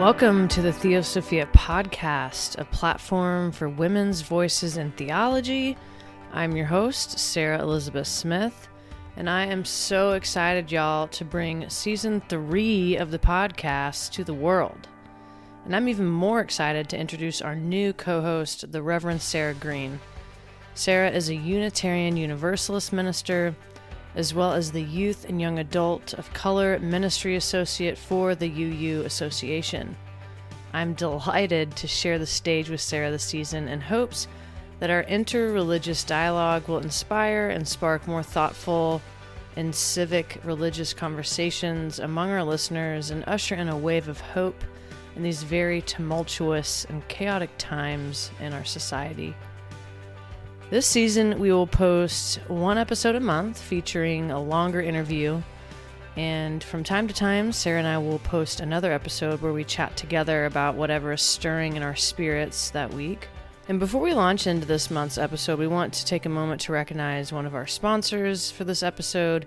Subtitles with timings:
[0.00, 5.76] Welcome to the Theosophia Podcast, a platform for women's voices in theology.
[6.32, 8.68] I'm your host, Sarah Elizabeth Smith,
[9.16, 14.32] and I am so excited, y'all, to bring season three of the podcast to the
[14.32, 14.88] world.
[15.66, 20.00] And I'm even more excited to introduce our new co host, the Reverend Sarah Green.
[20.72, 23.54] Sarah is a Unitarian Universalist minister
[24.14, 29.02] as well as the Youth and Young Adult of Color Ministry Associate for the UU
[29.02, 29.96] Association.
[30.72, 34.28] I'm delighted to share the stage with Sarah this season in hopes
[34.78, 39.02] that our interreligious dialogue will inspire and spark more thoughtful
[39.56, 44.62] and civic religious conversations among our listeners and usher in a wave of hope
[45.16, 49.34] in these very tumultuous and chaotic times in our society.
[50.70, 55.42] This season, we will post one episode a month featuring a longer interview.
[56.16, 59.96] And from time to time, Sarah and I will post another episode where we chat
[59.96, 63.26] together about whatever is stirring in our spirits that week.
[63.66, 66.72] And before we launch into this month's episode, we want to take a moment to
[66.72, 69.46] recognize one of our sponsors for this episode,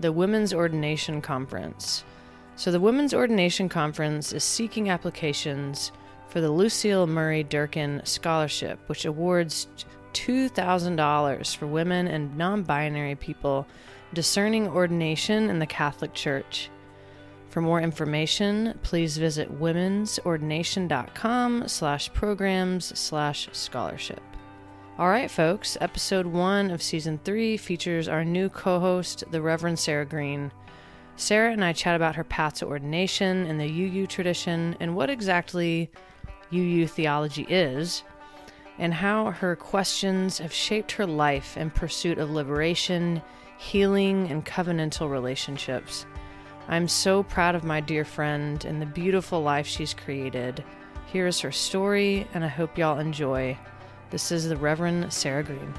[0.00, 2.02] the Women's Ordination Conference.
[2.56, 5.92] So, the Women's Ordination Conference is seeking applications
[6.28, 9.68] for the Lucille Murray Durkin Scholarship, which awards
[10.16, 13.66] $2,000 for women and non binary people
[14.14, 16.70] discerning ordination in the Catholic Church.
[17.50, 24.22] For more information, please visit womensordination.com slash programs slash scholarship.
[24.98, 29.78] All right, folks, episode one of season three features our new co host, the Reverend
[29.78, 30.50] Sarah Green.
[31.16, 35.10] Sarah and I chat about her path to ordination in the UU tradition and what
[35.10, 35.90] exactly
[36.52, 38.04] UU theology is,
[38.78, 43.22] and how her questions have shaped her life in pursuit of liberation,
[43.58, 46.06] healing, and covenantal relationships.
[46.68, 50.64] I'm so proud of my dear friend and the beautiful life she's created.
[51.06, 53.56] Here is her story, and I hope y'all enjoy.
[54.10, 55.72] This is the Reverend Sarah Green.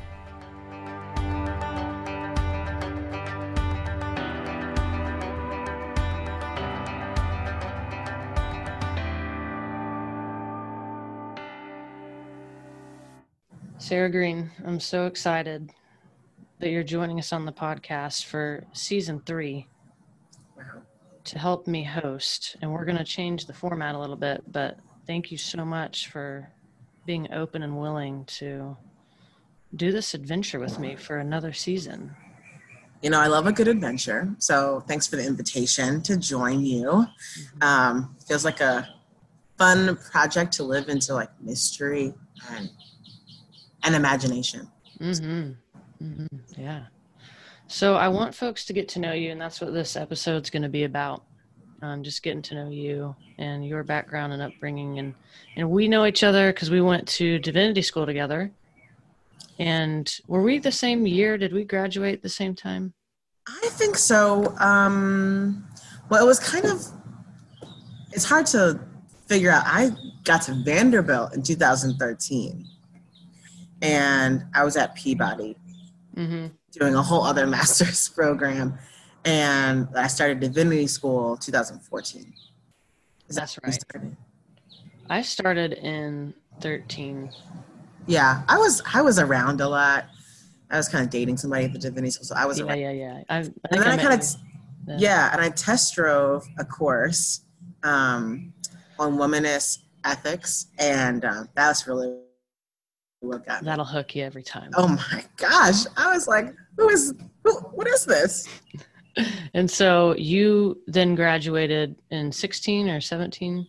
[13.87, 15.71] Sarah Green, I'm so excited
[16.59, 19.69] that you're joining us on the podcast for season three
[21.23, 22.57] to help me host.
[22.61, 26.09] And we're going to change the format a little bit, but thank you so much
[26.09, 26.49] for
[27.05, 28.75] being open and willing to
[29.77, 32.13] do this adventure with me for another season.
[33.01, 34.35] You know, I love a good adventure.
[34.39, 36.87] So thanks for the invitation to join you.
[36.87, 37.63] Mm-hmm.
[37.63, 38.85] Um, feels like a
[39.57, 42.13] fun project to live into like mystery
[42.51, 42.69] and
[43.87, 44.69] and imagination.
[44.99, 46.03] Mm-hmm.
[46.03, 46.61] Mm-hmm.
[46.61, 46.83] Yeah.
[47.67, 50.63] So I want folks to get to know you, and that's what this episode's going
[50.63, 51.23] to be about.
[51.81, 55.13] Um, just getting to know you and your background and upbringing, and
[55.55, 58.51] and we know each other because we went to divinity school together.
[59.59, 61.37] And were we the same year?
[61.37, 62.93] Did we graduate the same time?
[63.47, 64.55] I think so.
[64.57, 65.67] Um,
[66.09, 66.85] well, it was kind of.
[68.11, 68.79] It's hard to
[69.27, 69.63] figure out.
[69.65, 69.91] I
[70.23, 72.65] got to Vanderbilt in 2013
[73.81, 75.57] and I was at Peabody
[76.15, 76.47] mm-hmm.
[76.71, 78.77] doing a whole other master's program,
[79.25, 82.33] and I started divinity school 2014.
[83.29, 83.73] Is That's that right.
[83.73, 84.17] Started?
[85.09, 87.31] I started in 13.
[88.07, 90.05] Yeah, I was I was around a lot.
[90.69, 92.79] I was kind of dating somebody at the divinity school, so I was yeah, around.
[92.79, 94.27] Yeah, yeah, I, I and then I, I kind of
[94.87, 94.97] yeah.
[94.97, 97.41] yeah, and I test drove a course
[97.83, 98.53] um,
[98.97, 102.17] on womanist ethics, and um, that was really
[103.27, 103.63] look at.
[103.63, 104.71] That'll hook you every time.
[104.75, 105.85] Oh my gosh.
[105.95, 108.47] I was like, who is who, what is this?
[109.53, 113.67] and so you then graduated in 16 or 17?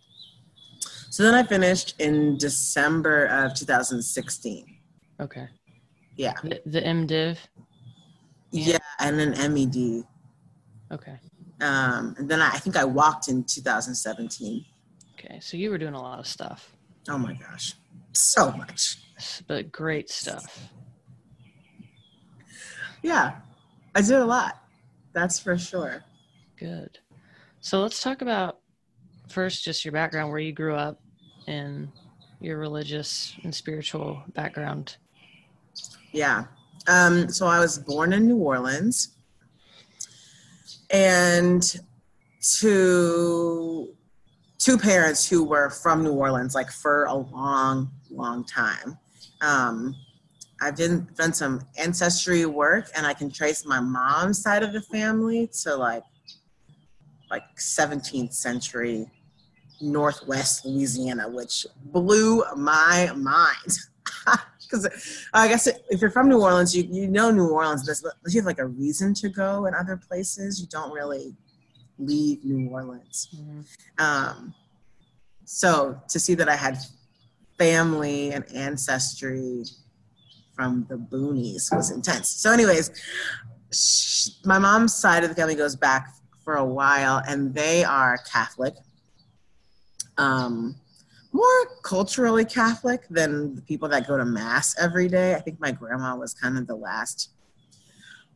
[1.10, 4.76] So then I finished in December of 2016.
[5.20, 5.48] Okay.
[6.16, 6.34] Yeah.
[6.42, 7.38] The, the MDiv?
[8.50, 8.72] Yeah.
[8.72, 10.04] yeah, and then MED.
[10.92, 11.18] Okay.
[11.60, 14.64] Um, and then I, I think I walked in 2017.
[15.14, 16.72] Okay, so you were doing a lot of stuff.
[17.08, 17.74] Oh my gosh,
[18.12, 18.98] so much
[19.46, 20.70] but great stuff.
[23.02, 23.36] Yeah,
[23.94, 24.62] I did a lot.
[25.12, 26.04] That's for sure.
[26.58, 26.98] Good.
[27.60, 28.58] So let's talk about
[29.28, 31.00] first just your background, where you grew up,
[31.46, 31.88] and
[32.40, 34.96] your religious and spiritual background.
[36.12, 36.44] Yeah.
[36.86, 39.16] Um, so I was born in New Orleans,
[40.90, 41.62] and
[42.60, 43.94] to
[44.58, 48.98] two parents who were from New Orleans, like for a long, long time.
[49.40, 49.94] Um,
[50.60, 54.82] I've done, done some ancestry work and I can trace my mom's side of the
[54.82, 56.02] family to like
[57.30, 59.10] like 17th century
[59.80, 63.78] Northwest Louisiana, which blew my mind.
[64.70, 67.86] Because I guess if you're from New Orleans, you, you know New Orleans.
[68.02, 70.60] But you have like a reason to go in other places.
[70.60, 71.34] You don't really
[71.98, 73.34] leave New Orleans.
[73.34, 73.60] Mm-hmm.
[74.04, 74.54] Um,
[75.46, 76.76] so to see that I had
[77.58, 79.64] family and ancestry
[80.54, 82.28] from the boonies was intense.
[82.28, 82.90] So, anyways,
[84.44, 86.14] my mom's side of the family goes back
[86.44, 88.74] for a while, and they are Catholic.
[90.16, 90.76] Um,
[91.32, 95.34] more culturally Catholic than the people that go to mass every day.
[95.34, 97.30] I think my grandma was kind of the last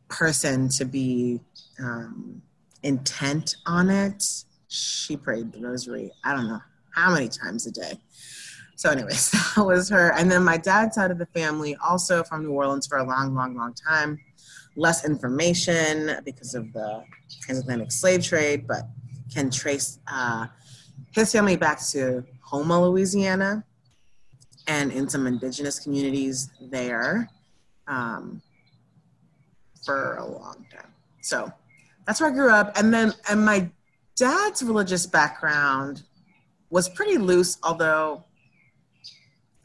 [0.09, 1.41] person to be
[1.81, 2.43] um,
[2.83, 4.23] intent on it.
[4.69, 6.61] She prayed the rosary, I don't know
[6.95, 7.95] how many times a day.
[8.77, 10.13] So, anyways, that was her.
[10.13, 13.35] And then my dad's side of the family, also from New Orleans for a long,
[13.35, 14.19] long, long time.
[14.75, 17.05] Less information because of the
[17.43, 18.89] transatlantic slave trade, but
[19.33, 20.47] can trace uh,
[21.13, 23.65] his family back to Houma, Louisiana,
[24.67, 27.29] and in some indigenous communities there
[27.87, 28.41] um,
[29.85, 30.93] for a long time.
[31.21, 31.53] So
[32.07, 32.77] that's where I grew up.
[32.77, 33.71] And then, and my
[34.17, 36.03] dad's religious background
[36.71, 38.25] was pretty loose, although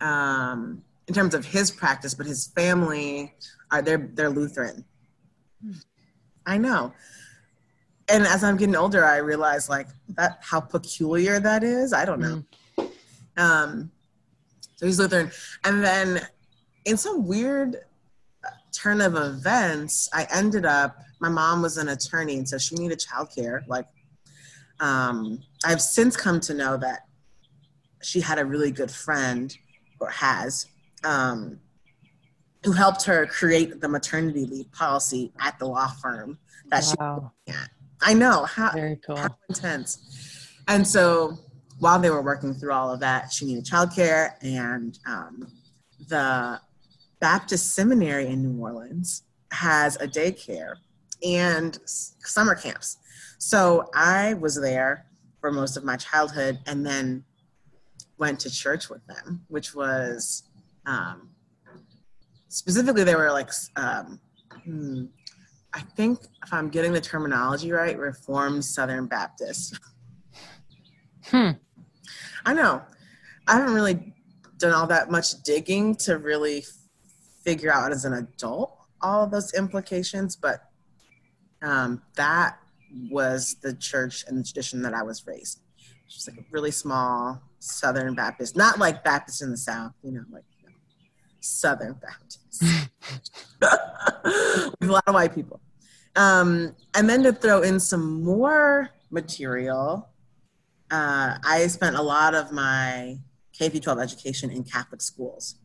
[0.01, 3.33] um, in terms of his practice, but his family
[3.71, 4.83] are they're they're Lutheran.
[6.45, 6.94] I know.
[8.09, 11.91] And as I'm getting older, I realize like that how peculiar that is.
[11.91, 12.44] I don't know.
[12.77, 12.89] Mm.
[13.38, 13.91] Um,
[14.75, 15.31] so he's Lutheran,
[15.63, 16.21] and then
[16.85, 17.77] in some weird
[18.73, 20.97] turn of events, I ended up.
[21.19, 23.67] My mom was an attorney, and so she needed childcare.
[23.67, 23.88] Like,
[24.79, 27.07] um, I've since come to know that
[28.01, 29.55] she had a really good friend
[29.99, 30.67] or has,
[31.03, 31.59] um,
[32.63, 36.38] who helped her create the maternity leave policy at the law firm
[36.69, 37.31] that wow.
[37.47, 37.69] she at.
[38.01, 39.17] I know how, Very cool.
[39.17, 40.51] how intense.
[40.67, 41.38] And so
[41.79, 45.47] while they were working through all of that, she needed childcare, and um,
[46.09, 46.59] the
[47.19, 50.75] Baptist Seminary in New Orleans has a daycare
[51.23, 52.97] and summer camps.
[53.38, 55.05] So I was there
[55.39, 57.23] for most of my childhood, and then
[58.17, 60.43] went to church with them, which was
[60.85, 61.29] um,
[62.49, 64.19] specifically they were like um,
[64.63, 65.05] hmm,
[65.73, 69.79] I think if I'm getting the terminology right, Reformed Southern Baptist.
[71.25, 71.51] Hmm.
[72.45, 72.81] I know.
[73.47, 74.13] I haven't really
[74.57, 76.65] done all that much digging to really
[77.43, 80.69] figure out as an adult all of those implications, but
[81.61, 82.57] um, that
[83.11, 85.61] was the church and the tradition that I was raised.
[86.09, 90.24] Just like a really small Southern Baptist, not like Baptist in the South, you know,
[90.31, 90.75] like you know,
[91.39, 92.62] Southern Baptist.
[94.80, 95.59] With a lot of white people.
[96.15, 100.09] Um, and then to throw in some more material,
[100.89, 103.18] uh, I spent a lot of my
[103.54, 105.56] K 12 education in Catholic schools.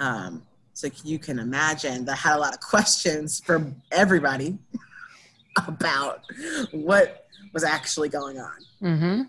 [0.00, 0.42] Um,
[0.72, 4.58] so you can imagine that I had a lot of questions from everybody
[5.66, 6.20] about
[6.72, 8.56] what was actually going on.
[8.82, 9.22] Mm-hmm.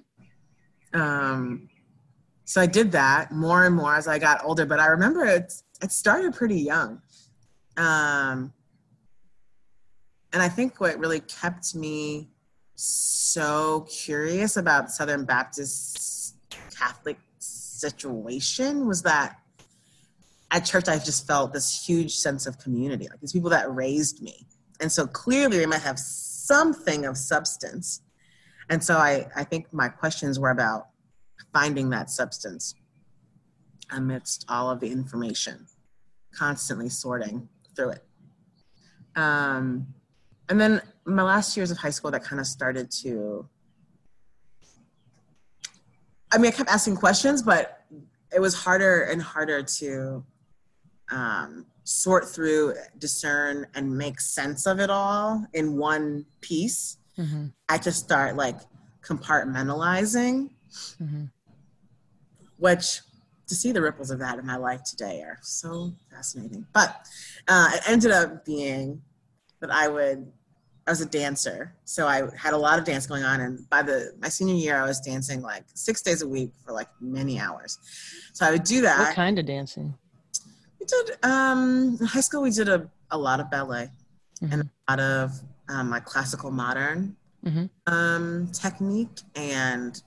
[0.94, 1.70] Um,
[2.46, 4.66] so I did that more and more as I got older.
[4.66, 7.02] But I remember it, it started pretty young.
[7.76, 8.54] Um,
[10.34, 12.30] and I think what really kept me
[12.76, 16.36] so curious about Southern Baptist
[16.78, 19.40] Catholic situation was that
[20.52, 24.22] at church I just felt this huge sense of community, like these people that raised
[24.22, 24.48] me.
[24.80, 28.02] And so clearly they might have something of substance
[28.70, 30.88] and so I, I think my questions were about
[31.54, 32.76] finding that substance
[33.92, 35.66] amidst all of the information,
[36.34, 38.04] constantly sorting through it.
[39.16, 39.88] Um,
[40.50, 43.48] and then my last years of high school, that kind of started to.
[46.32, 47.86] I mean, I kept asking questions, but
[48.36, 50.26] it was harder and harder to
[51.10, 57.48] um, sort through, discern, and make sense of it all in one piece mm-hmm.
[57.70, 58.60] I just start like
[59.04, 60.50] compartmentalizing,
[61.02, 61.24] mm-hmm.
[62.58, 63.02] which
[63.48, 66.66] to see the ripples of that in my life today are so fascinating.
[66.74, 67.08] But
[67.48, 69.02] uh, it ended up being
[69.62, 70.32] that I would,
[70.86, 73.42] I was a dancer, so I had a lot of dance going on.
[73.42, 76.72] And by the my senior year, I was dancing like six days a week for
[76.72, 77.80] like many hours.
[78.34, 79.00] So I would do that.
[79.00, 79.94] What kind of dancing?
[80.80, 82.42] We did um, in high school.
[82.42, 83.90] We did a, a lot of ballet
[84.42, 84.54] mm-hmm.
[84.54, 87.66] and a lot of um, like classical modern mm-hmm.
[87.94, 90.02] um, technique and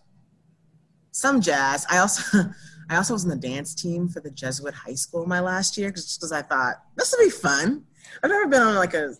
[1.12, 1.86] some jazz.
[1.90, 2.50] I also
[2.90, 5.92] I also was in the dance team for the Jesuit high school my last year
[5.92, 7.84] just because I thought this would be fun.
[8.22, 9.14] I've never been on like a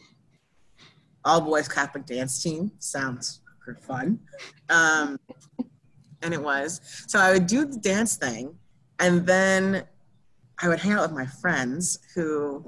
[1.25, 2.73] all boys Catholic dance team.
[2.79, 3.41] Sounds
[3.83, 4.19] fun.
[4.69, 5.19] Um,
[6.23, 6.81] and it was.
[7.07, 8.55] So I would do the dance thing,
[8.99, 9.85] and then
[10.63, 12.65] I would hang out with my friends who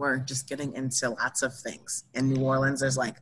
[0.00, 2.04] were just getting into lots of things.
[2.14, 3.16] In New Orleans, there's like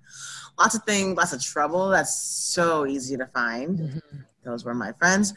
[0.58, 3.78] lots of things, lots of trouble that's so easy to find.
[3.78, 4.18] Mm-hmm.
[4.44, 5.35] Those were my friends.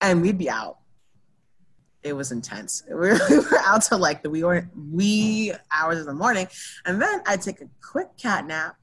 [0.00, 0.78] And we'd be out.
[2.04, 2.84] It was intense.
[2.88, 4.44] We were, we were out till like the wee,
[4.74, 6.46] wee hours of the morning.
[6.86, 8.76] And then I'd take a quick cat nap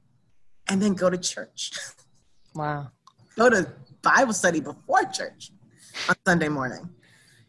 [0.67, 1.71] and then go to church.
[2.57, 2.89] Wow.
[3.35, 3.69] go to
[4.01, 5.51] Bible study before church
[6.07, 6.89] on Sunday morning.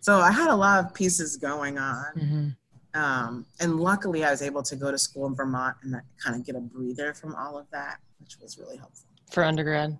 [0.00, 2.06] So I had a lot of pieces going on.
[2.16, 2.48] Mm-hmm.
[2.96, 6.46] Um, and luckily, I was able to go to school in Vermont and kind of
[6.46, 9.06] get a breather from all of that, which was really helpful.
[9.30, 9.98] For undergrad?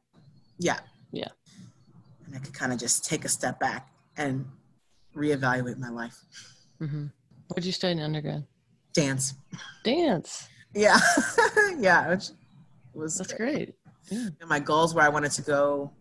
[0.59, 0.79] Yeah.
[1.13, 1.29] Yeah.
[2.25, 4.47] And I could kind of just take a step back and
[5.15, 6.17] reevaluate my life.
[6.81, 7.07] Mm-hmm.
[7.49, 8.45] What did you study in undergrad?
[8.95, 9.35] Dance.
[9.85, 10.49] Dance.
[10.75, 10.99] Yeah.
[11.79, 12.09] yeah.
[12.09, 12.31] Which
[12.95, 13.55] was That's great.
[13.55, 13.75] great.
[14.09, 14.29] Yeah.
[14.41, 15.93] And my goals were I wanted to go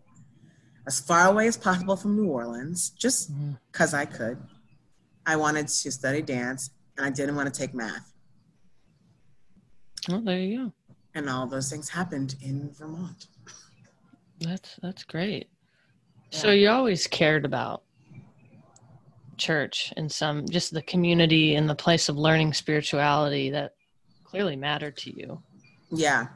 [0.86, 3.32] as far away as possible from New Orleans, just
[3.70, 4.00] because mm-hmm.
[4.00, 4.38] I could.
[5.26, 8.12] I wanted to study dance I didn't want to take math.
[10.08, 10.72] Well, there you go.
[11.14, 13.26] And all those things happened in Vermont.
[14.40, 15.48] That's that's great.
[16.30, 16.38] Yeah.
[16.38, 17.82] So you always cared about
[19.36, 23.74] church and some just the community and the place of learning spirituality that
[24.24, 25.42] clearly mattered to you.
[25.90, 26.26] Yeah.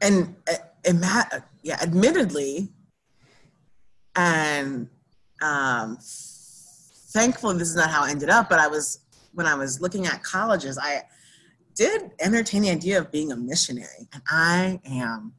[0.00, 2.68] And uh, it, yeah, admittedly
[4.16, 4.88] and
[5.42, 9.00] um thankfully this is not how it ended up, but I was
[9.32, 11.02] when I was looking at colleges, I
[11.74, 14.08] did entertain the idea of being a missionary.
[14.12, 15.32] And I am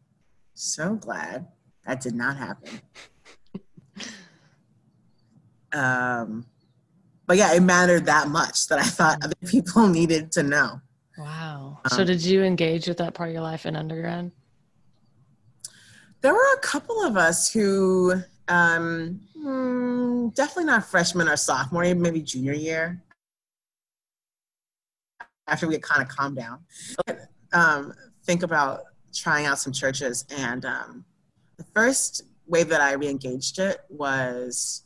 [0.53, 1.47] so glad
[1.85, 2.81] that did not happen.
[5.73, 6.45] um,
[7.25, 10.81] but yeah, it mattered that much that I thought other people needed to know.
[11.17, 11.79] Wow.
[11.85, 14.31] Um, so, did you engage with that part of your life in undergrad?
[16.21, 18.15] There were a couple of us who,
[18.47, 23.01] um, hmm, definitely not freshman or sophomore, maybe junior year,
[25.51, 26.59] after we kind of calmed down,
[27.53, 27.93] um,
[28.23, 30.25] think about trying out some churches.
[30.35, 31.05] And um,
[31.57, 34.85] the first way that I re-engaged it was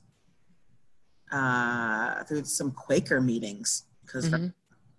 [1.32, 4.30] uh, through some Quaker meetings because.
[4.30, 4.48] Mm-hmm.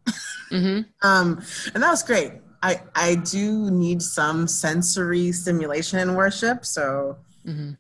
[0.55, 0.81] mm-hmm.
[1.07, 1.43] um,
[1.75, 2.33] and that was great.
[2.63, 7.73] I, I do need some sensory stimulation in worship, so mm-hmm.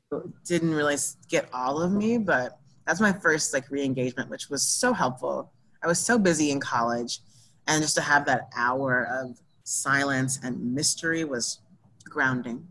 [0.45, 0.97] didn't really
[1.29, 5.53] get all of me, but that's my first like re-engagement, which was so helpful.
[5.85, 7.21] I was so busy in college
[7.67, 11.61] and just to have that hour of silence and mystery was
[12.05, 12.67] grounding.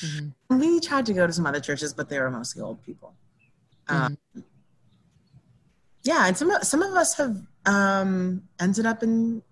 [0.00, 0.58] Mm-hmm.
[0.58, 3.14] We tried to go to some other churches, but they were mostly old people.
[3.88, 4.04] Mm-hmm.
[4.04, 4.44] Um,
[6.02, 9.42] yeah, and some some of us have um, ended up in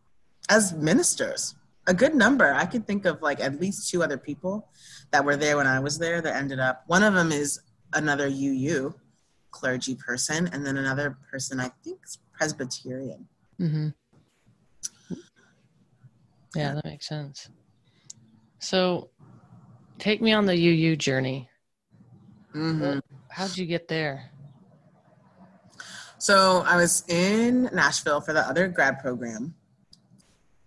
[0.49, 1.55] as ministers.
[1.87, 2.53] A good number.
[2.53, 4.69] I could think of like at least two other people
[5.11, 6.85] that were there when I was there that ended up.
[6.87, 7.61] One of them is
[7.95, 8.95] another UU
[9.51, 13.27] clergy person, and then another person I think is Presbyterian.
[13.59, 13.89] Mm-hmm.
[16.55, 17.49] Yeah, that makes sense.
[18.59, 19.11] So,
[19.99, 21.49] take me on the UU journey.
[22.55, 22.99] Mm-hmm.
[23.31, 24.31] How'd you get there?
[26.19, 29.55] So, I was in Nashville for the other grad program,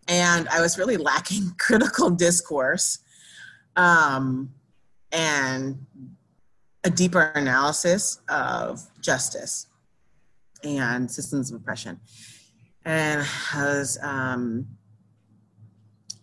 [0.07, 2.99] and I was really lacking critical discourse
[3.75, 4.53] um,
[5.11, 5.85] and
[6.83, 9.67] a deeper analysis of justice
[10.63, 11.99] and systems of oppression.
[12.85, 14.67] And I was um,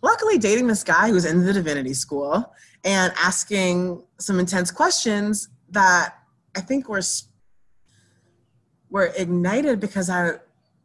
[0.01, 2.53] luckily dating this guy who was in the divinity school
[2.83, 6.15] and asking some intense questions that
[6.55, 7.01] I think were
[8.89, 10.33] were ignited because I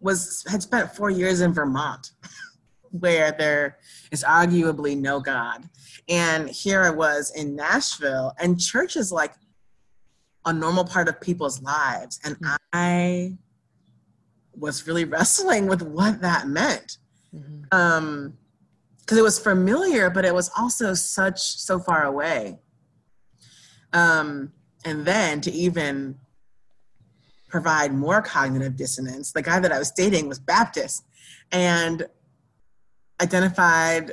[0.00, 2.10] was had spent four years in Vermont,
[2.90, 3.78] where there
[4.10, 5.68] is arguably no God,
[6.08, 9.32] and here I was in Nashville, and church is like
[10.44, 12.54] a normal part of people's lives, and mm-hmm.
[12.72, 13.38] I
[14.56, 16.98] was really wrestling with what that meant.
[17.34, 17.62] Mm-hmm.
[17.72, 18.36] Um,
[19.04, 22.58] because it was familiar, but it was also such so far away.
[23.92, 24.52] Um,
[24.84, 26.16] and then to even
[27.48, 31.04] provide more cognitive dissonance, the guy that I was dating was Baptist
[31.52, 32.06] and
[33.20, 34.12] identified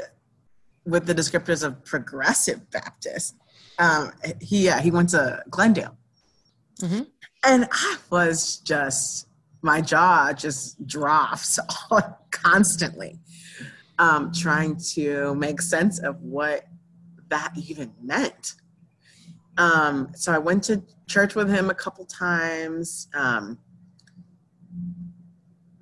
[0.85, 3.35] with the descriptors of progressive Baptist.
[3.79, 5.97] Um, he uh, he went to Glendale,
[6.81, 7.03] mm-hmm.
[7.45, 9.27] and I was just
[9.61, 11.59] my jaw just drops
[12.31, 13.19] constantly
[14.01, 16.65] um, trying to make sense of what
[17.29, 18.55] that even meant.
[19.57, 23.07] Um, so I went to church with him a couple times.
[23.13, 23.59] Um,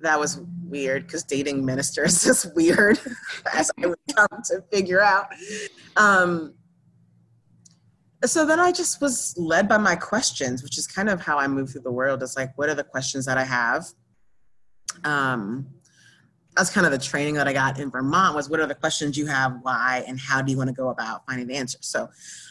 [0.02, 3.00] that was weird because dating ministers is weird,
[3.54, 5.28] as I would come to figure out.
[5.96, 6.54] Um,
[8.22, 11.48] so then I just was led by my questions, which is kind of how I
[11.48, 12.22] move through the world.
[12.22, 13.86] It's like, what are the questions that I have?
[15.04, 15.68] Um,
[16.56, 19.16] that's kind of the training that I got in Vermont was what are the questions
[19.16, 21.86] you have, why, and how do you want to go about finding the answers?
[21.86, 22.08] So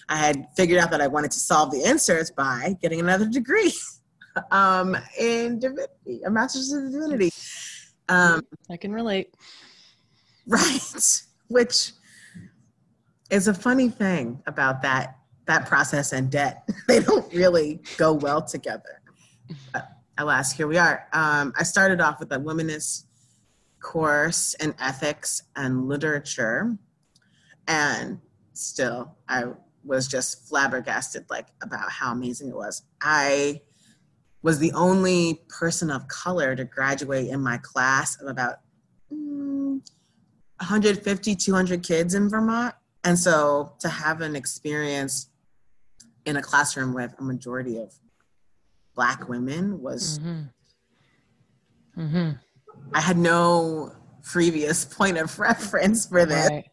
[0.08, 3.74] I had figured out that I wanted to solve the answers by getting another degree
[4.52, 7.32] um, in divinity, a master's of divinity.
[8.08, 9.34] Um, I can relate.
[10.48, 11.22] Right.
[11.50, 11.92] Which
[13.30, 16.68] is a funny thing about that that process and debt.
[16.88, 19.02] they don't really go well together.
[19.74, 21.08] But alas, here we are.
[21.14, 23.06] Um, I started off with a womanist
[23.82, 26.78] course in ethics and literature,
[27.68, 28.20] and
[28.54, 29.46] still, I
[29.84, 32.84] was just flabbergasted, like about how amazing it was.
[33.02, 33.62] I
[34.42, 38.58] was the only person of color to graduate in my class of about
[39.14, 39.82] mm,
[40.60, 42.76] 150, 200 kids in Vermont.
[43.04, 45.30] And so to have an experience
[46.26, 47.94] in a classroom with a majority of
[48.96, 50.42] black women was Mm-hmm.
[52.02, 52.32] Mm-hmm.
[52.94, 53.94] I had no
[54.24, 56.50] previous point of reference for this.
[56.50, 56.66] Right.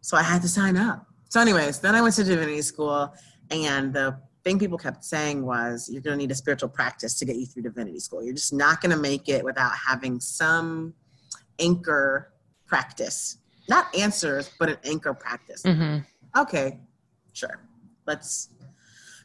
[0.00, 1.06] So I had to sign up.
[1.28, 3.12] So, anyways, then I went to divinity school,
[3.50, 7.24] and the thing people kept saying was, you're going to need a spiritual practice to
[7.24, 8.22] get you through divinity school.
[8.22, 10.94] You're just not going to make it without having some
[11.58, 12.32] anchor
[12.66, 13.38] practice.
[13.68, 15.62] Not answers, but an anchor practice.
[15.62, 16.40] Mm-hmm.
[16.40, 16.80] Okay,
[17.32, 17.60] sure.
[18.06, 18.50] Let's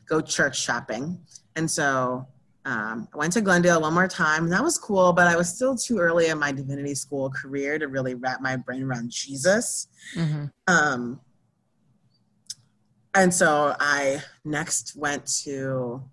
[0.08, 1.20] go church shopping.
[1.56, 2.26] And so
[2.66, 4.44] um, I went to Glendale one more time.
[4.44, 7.80] and That was cool, but I was still too early in my divinity school career
[7.80, 9.88] to really wrap my brain around Jesus.
[10.16, 10.46] Mm-hmm.
[10.68, 11.20] Um,
[13.16, 16.04] and so I next went to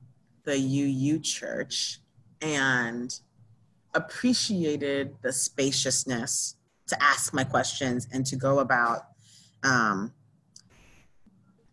[0.44, 2.00] the UU church
[2.40, 3.18] and
[3.94, 6.56] appreciated the spaciousness
[6.86, 9.08] to ask my questions and to go about
[9.64, 10.12] um,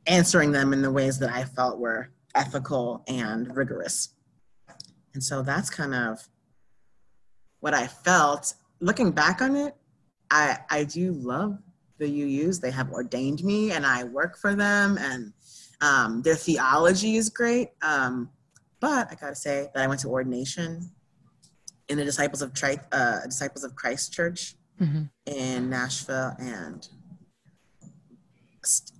[0.07, 4.12] answering them in the ways that I felt were ethical and rigorous.
[5.13, 6.27] And so that's kind of
[7.59, 8.53] what I felt.
[8.79, 9.75] Looking back on it,
[10.31, 11.57] I, I do love
[11.99, 12.59] the UUs.
[12.59, 15.31] They have ordained me and I work for them and
[15.81, 17.69] um, their theology is great.
[17.81, 18.29] Um,
[18.79, 20.89] but I gotta say that I went to ordination
[21.89, 25.03] in the Disciples of, Tri- uh, Disciples of Christ Church Mm-hmm.
[25.27, 26.87] in Nashville and
[28.65, 28.97] st-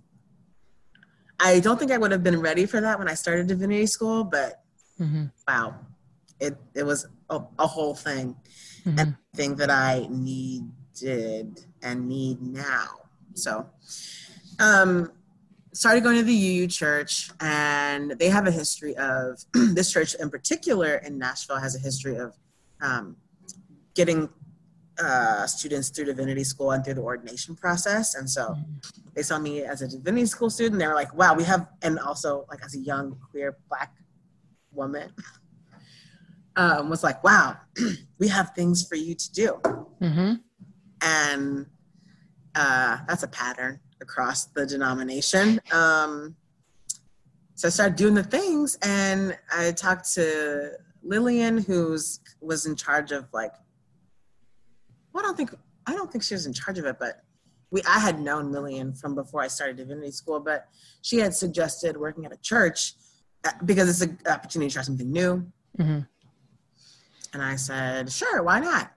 [1.39, 4.23] I don't think I would have been ready for that when I started divinity school,
[4.23, 4.59] but
[5.01, 5.25] Mm-hmm.
[5.47, 5.73] wow,
[6.47, 8.35] it, it was a, a whole thing
[8.85, 8.99] Mm-hmm.
[8.99, 12.87] and thing that I needed and need now.
[13.33, 13.65] So,
[14.59, 15.09] um,
[15.71, 20.29] started going to the UU church, and they have a history of this church in
[20.29, 22.37] particular in Nashville has a history of
[22.81, 23.15] um,
[23.95, 24.27] getting
[25.01, 28.15] uh, students through divinity school and through the ordination process.
[28.15, 28.53] And so
[29.15, 30.77] they saw me as a divinity school student.
[30.77, 33.95] They were like, wow, we have, and also like as a young queer black
[34.73, 35.09] woman,
[36.55, 37.57] um, was like, wow,
[38.19, 39.59] we have things for you to do.
[40.01, 40.33] Mm-hmm.
[41.01, 41.65] And
[42.55, 45.59] uh, that's a pattern across the denomination.
[45.71, 46.35] Um,
[47.55, 50.71] so I started doing the things, and I talked to
[51.03, 53.53] Lillian, who's was in charge of like,
[55.13, 55.51] well, I don't think
[55.85, 57.23] I don't think she was in charge of it, but
[57.71, 60.67] we I had known Lillian from before I started divinity school, but
[61.01, 62.93] she had suggested working at a church
[63.45, 65.45] uh, because it's an opportunity to try something new.
[65.77, 65.99] Mm-hmm.
[67.33, 68.91] And I said, sure, why not?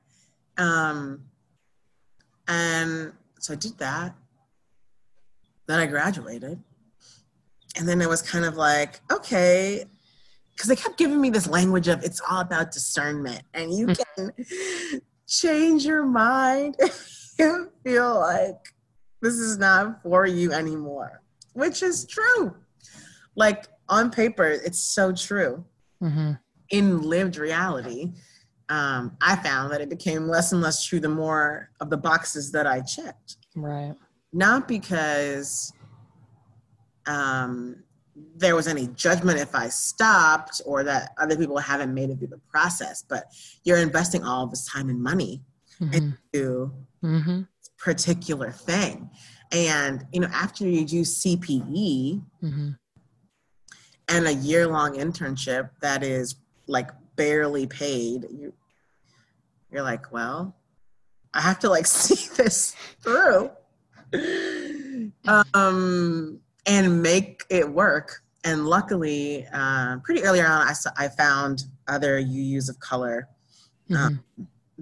[0.59, 1.25] Um,
[2.46, 4.14] and so I did that.
[5.66, 6.62] Then I graduated.
[7.79, 9.85] And then it was kind of like, okay,
[10.53, 14.33] because they kept giving me this language of it's all about discernment and you can
[15.27, 16.77] change your mind
[17.38, 18.72] you feel like
[19.20, 21.20] this is not for you anymore,
[21.53, 22.55] which is true.
[23.35, 25.64] Like on paper, it's so true
[26.03, 26.33] Mm-hmm.
[26.70, 28.12] In lived reality,
[28.68, 32.50] um, I found that it became less and less true the more of the boxes
[32.52, 33.37] that I checked.
[33.55, 33.94] Right.
[34.33, 35.72] Not because
[37.07, 37.76] um,
[38.37, 42.29] there was any judgment if I stopped or that other people haven't made it through
[42.29, 43.24] the process, but
[43.64, 45.42] you're investing all of this time and money
[45.79, 45.92] Mm-hmm.
[45.92, 46.72] into
[47.05, 47.40] Mm-hmm.
[47.40, 49.11] this particular thing.
[49.52, 52.68] And, you know, after you do CPE, Mm-hmm.
[54.09, 58.52] and a year long internship that is like barely paid you
[59.70, 60.55] you're like well
[61.35, 63.50] i have to like see this through
[65.55, 71.64] um and make it work and luckily uh, pretty early on I, saw, I found
[71.88, 73.29] other uus of color
[73.94, 74.22] um,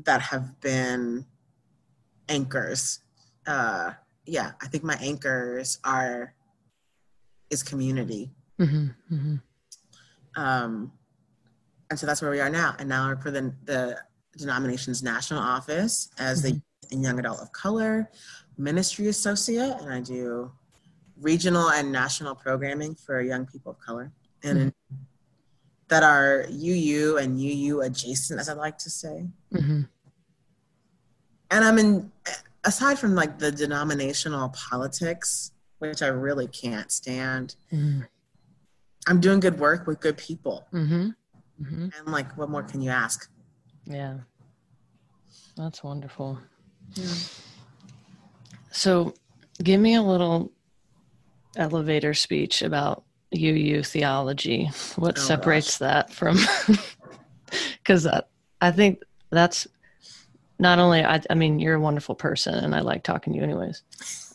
[0.04, 1.24] that have been
[2.28, 3.00] anchors
[3.46, 3.92] uh
[4.26, 6.34] yeah i think my anchors are
[7.54, 8.30] is community.
[8.60, 9.14] Mm-hmm.
[9.14, 10.42] Mm-hmm.
[10.42, 10.92] Um,
[11.94, 12.74] and so that's where we are now.
[12.80, 13.96] And now work for the, the
[14.36, 16.60] denomination's national office as the
[16.92, 17.02] Mm-hmm.
[17.02, 18.10] young adult of color
[18.56, 20.52] ministry associate, and I do
[21.20, 24.74] regional and national programming for young people of color, and in,
[25.88, 29.26] that are UU and UU adjacent, as I like to say.
[29.52, 29.82] Mm-hmm.
[31.50, 32.12] And I'm in,
[32.64, 37.56] aside from like the denominational politics, which I really can't stand.
[37.72, 38.02] Mm-hmm.
[39.06, 40.66] I'm doing good work with good people.
[41.62, 41.88] Mm-hmm.
[41.98, 43.30] And like, what more can you ask?
[43.86, 44.18] Yeah.
[45.56, 46.38] That's wonderful.
[48.70, 49.14] So,
[49.62, 50.50] give me a little
[51.56, 54.70] elevator speech about UU theology.
[54.96, 56.38] What Oh, separates that from?
[57.78, 58.08] Because
[58.60, 59.68] I think that's
[60.58, 61.04] not only.
[61.04, 63.82] I, I mean, you're a wonderful person, and I like talking to you, anyways.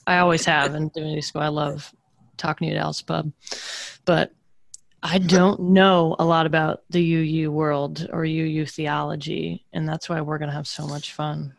[0.08, 1.42] I always have in Divinity School.
[1.42, 1.94] I love
[2.38, 3.34] talking to you at Alice Pub,
[4.06, 4.32] but
[5.02, 10.20] I don't know a lot about the UU world or UU theology, and that's why
[10.22, 11.54] we're going to have so much fun.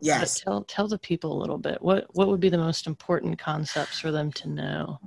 [0.00, 0.40] But Yes.
[0.40, 1.80] tell tell the people a little bit.
[1.80, 5.00] What what would be the most important concepts for them to know?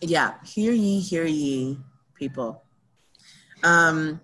[0.00, 0.34] Yeah.
[0.44, 1.78] Hear ye, hear ye,
[2.14, 2.62] people.
[3.62, 4.20] Um,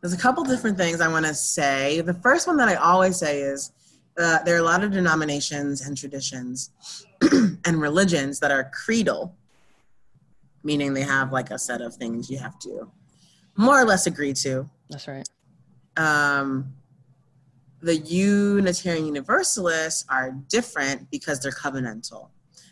[0.00, 2.00] there's a couple different things I want to say.
[2.02, 3.72] The first one that I always say is
[4.18, 6.70] uh, there are a lot of denominations and traditions
[7.64, 9.34] and religions that are creedal,
[10.66, 12.90] meaning they have like a set of things you have to
[13.56, 14.68] more or less agree to.
[14.90, 15.28] That's right.
[15.96, 16.74] um,
[17.80, 22.30] the Unitarian Universalists are different because they're covenantal,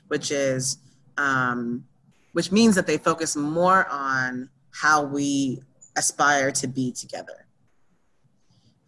[0.09, 0.79] which is
[1.17, 1.85] um,
[2.33, 5.63] which means that they focus more on how we
[5.97, 7.47] aspire to be together.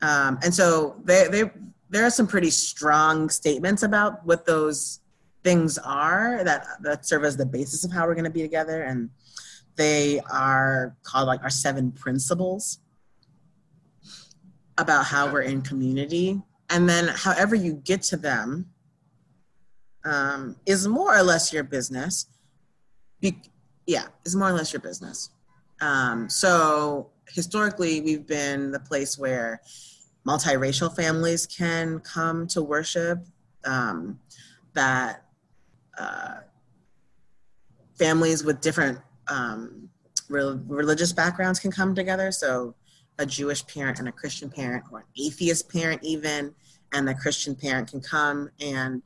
[0.02, 1.44] Um, and so they, they,
[1.88, 5.00] there are some pretty strong statements about what those
[5.46, 8.82] things are that, that serve as the basis of how we're going to be together.
[8.82, 9.10] And
[9.76, 12.80] they are called like our seven principles
[14.76, 16.42] about how we're in community.
[16.68, 18.66] And then, however, you get to them
[20.04, 22.26] um, is more or less your business.
[23.20, 23.40] Be-
[23.86, 25.30] yeah, is more or less your business.
[25.80, 29.60] Um, so, historically, we've been the place where
[30.26, 33.24] multiracial families can come to worship,
[33.64, 34.18] um,
[34.74, 35.25] that
[35.98, 36.36] uh,
[37.98, 39.88] families with different um,
[40.28, 42.30] re- religious backgrounds can come together.
[42.32, 42.74] So,
[43.18, 46.54] a Jewish parent and a Christian parent, or an atheist parent, even,
[46.92, 49.02] and the Christian parent can come and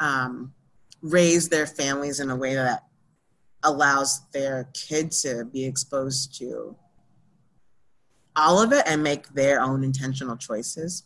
[0.00, 0.52] um,
[1.00, 2.84] raise their families in a way that
[3.62, 6.76] allows their kid to be exposed to
[8.36, 11.04] all of it and make their own intentional choices.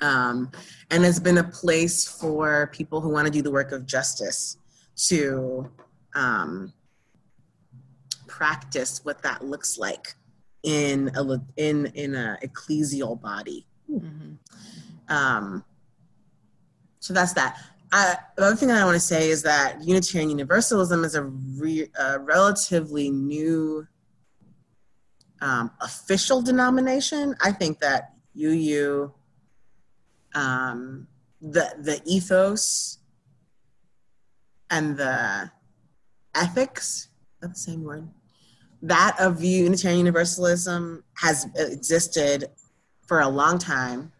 [0.00, 0.50] Um,
[0.90, 4.56] and it's been a place for people who want to do the work of justice
[5.08, 5.70] to
[6.14, 6.72] um,
[8.26, 10.14] practice what that looks like
[10.62, 13.66] in a in in a ecclesial body.
[13.90, 14.34] Mm-hmm.
[15.08, 15.64] Um,
[17.00, 17.58] so that's that.
[17.90, 21.22] Uh, the other thing that I want to say is that Unitarian Universalism is a,
[21.22, 23.86] re- a relatively new
[25.40, 27.34] um, official denomination.
[27.40, 29.10] I think that UU,
[30.34, 31.06] um,
[31.40, 32.98] the the ethos
[34.70, 35.50] and the
[36.34, 37.08] ethics,
[37.40, 38.08] that's the same word,
[38.82, 42.46] that of Unitarian Universalism has existed
[43.06, 44.12] for a long time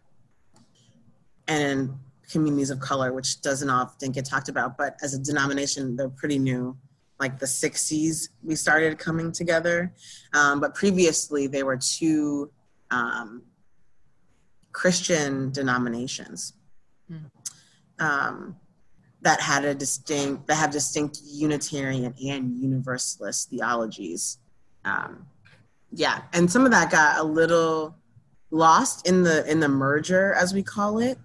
[1.47, 5.95] and in communities of color, which doesn't often get talked about, but as a denomination,
[5.95, 6.77] they're pretty new.
[7.19, 9.93] Like the 60s, we started coming together.
[10.33, 12.49] Um, but previously, they were two
[12.91, 13.41] um,
[14.71, 16.53] Christian denominations
[17.99, 18.55] um,
[19.21, 24.37] that had a distinct, that have distinct Unitarian and Universalist theologies.
[24.85, 25.27] Um,
[25.91, 27.95] yeah, and some of that got a little
[28.51, 31.17] lost in the in the merger, as we call it.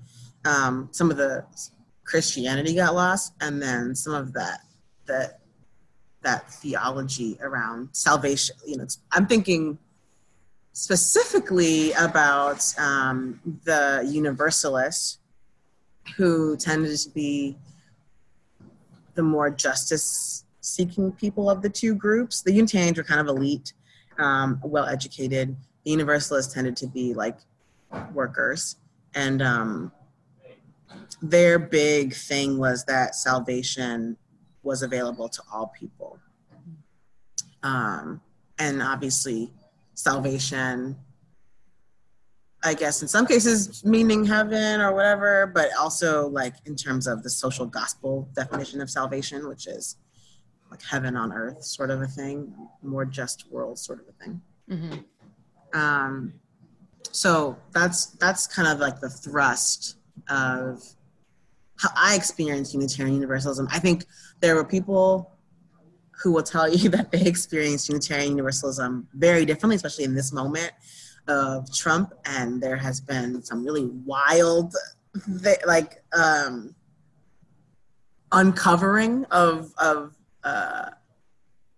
[0.45, 1.45] Um, some of the
[2.05, 4.61] Christianity got lost, and then some of that
[5.07, 5.41] that
[6.23, 8.57] that theology around salvation.
[8.67, 9.79] You know, I'm thinking
[10.75, 15.21] specifically about um, the Universalists,
[16.17, 17.57] who tended to be
[19.15, 22.43] the more justice-seeking people of the two groups.
[22.43, 23.73] The Unitarians were kind of elite,
[24.19, 25.57] um, well-educated.
[25.85, 27.39] The Universalists tended to be like
[28.13, 28.77] workers,
[29.15, 29.93] and um,
[31.23, 34.17] their big thing was that salvation
[34.65, 36.19] was available to all people.
[37.63, 38.21] Um,
[38.59, 39.53] and obviously,
[39.95, 40.97] salvation,
[42.63, 47.23] I guess, in some cases, meaning heaven or whatever, but also like in terms of
[47.23, 49.97] the social gospel definition of salvation, which is
[50.71, 52.53] like heaven on earth sort of a thing,
[52.83, 54.41] more just world sort of a thing.
[54.71, 55.79] Mm-hmm.
[55.79, 56.35] Um,
[57.11, 59.97] so that's that's kind of like the thrust
[60.29, 60.83] of
[61.79, 63.69] how I experienced Unitarian Universalism.
[63.71, 64.07] I think
[64.41, 65.34] there were people
[66.23, 70.73] who will tell you that they experienced Unitarian Universalism very differently, especially in this moment
[71.29, 72.13] of Trump.
[72.27, 74.75] And there has been some really wild,
[75.67, 76.75] like, um,
[78.33, 80.91] uncovering of of uh,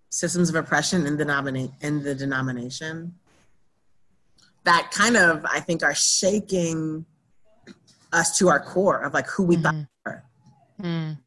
[0.08, 3.14] systems of oppression in the denomina- in the denomination
[4.66, 7.06] that kind of I think are shaking
[8.12, 9.62] us to our core of like who we mm-hmm.
[9.62, 10.24] thought we were.
[10.82, 11.18] Mm.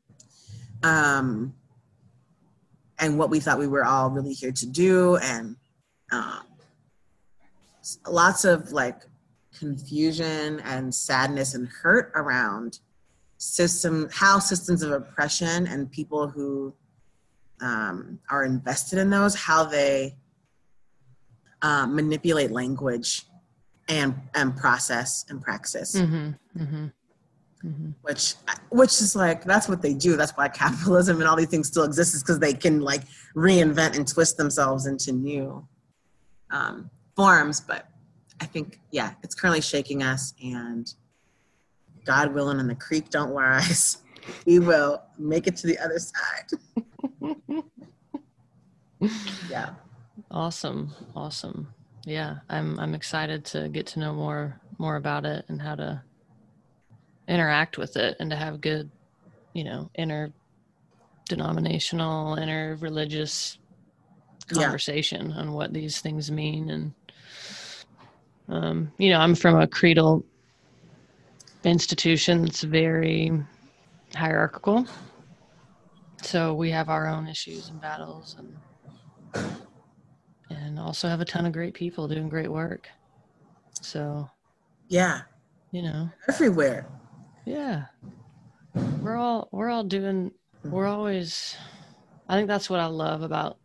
[0.84, 1.54] Um,
[3.00, 5.18] and what we thought we were all really here to do.
[5.18, 5.56] And
[6.12, 6.44] um,
[8.08, 9.02] lots of like
[9.58, 12.80] confusion and sadness and hurt around
[13.38, 16.74] system how systems of oppression and people who
[17.62, 20.16] um, are invested in those how they
[21.62, 23.26] uh, manipulate language
[23.88, 26.32] and and process and praxis mm-hmm,
[26.62, 26.88] mm-hmm.
[27.66, 27.90] Mm-hmm.
[28.04, 28.36] which
[28.70, 30.16] which is like that's what they do.
[30.16, 33.02] That's why capitalism and all these things still exist is because they can like
[33.36, 35.68] reinvent and twist themselves into new
[36.52, 37.60] um, forms.
[37.60, 37.90] But
[38.42, 40.94] i think yeah it's currently shaking us and
[42.06, 43.98] god willing and the creek don't rise
[44.46, 46.60] we will make it to the other side.
[49.50, 49.70] Yeah.
[50.30, 50.94] Awesome.
[51.16, 51.74] Awesome.
[52.06, 56.02] Yeah i'm i'm excited to get to know more more about it and how to
[57.30, 58.90] interact with it and to have good,
[59.54, 60.32] you know, inter
[61.30, 63.60] denominational, inter religious
[64.48, 65.38] conversation yeah.
[65.38, 66.72] on what these things mean.
[66.72, 66.94] And,
[68.50, 70.26] um, you know, I'm from a creedal
[71.64, 73.32] institution that's very
[74.16, 74.86] hierarchical.
[76.24, 78.58] So we have our own issues and battles and
[80.50, 82.90] and also have a ton of great people doing great work.
[83.82, 84.30] So
[84.88, 85.22] yeah,
[85.72, 86.88] you know, everywhere.
[87.50, 87.86] Yeah.
[89.02, 90.32] We're all we're all doing
[90.64, 91.58] we're always
[92.28, 93.58] I think that's what I love about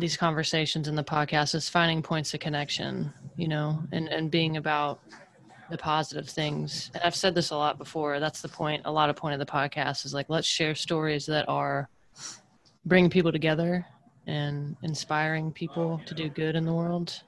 [0.00, 4.56] these conversations in the podcast is finding points of connection, you know, and, and being
[4.56, 4.98] about
[5.70, 6.90] the positive things.
[6.94, 8.18] And I've said this a lot before.
[8.18, 8.82] That's the point.
[8.86, 11.88] A lot of point of the podcast is like, let's share stories that are
[12.86, 13.86] bringing people together
[14.26, 17.22] and inspiring people to do good in the world,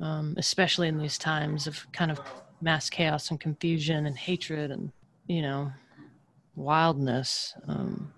[0.00, 2.20] um, especially in these times of kind of
[2.64, 4.90] mass chaos and confusion and hatred and
[5.28, 5.70] you know
[6.56, 7.54] wildness.
[7.68, 8.12] Um,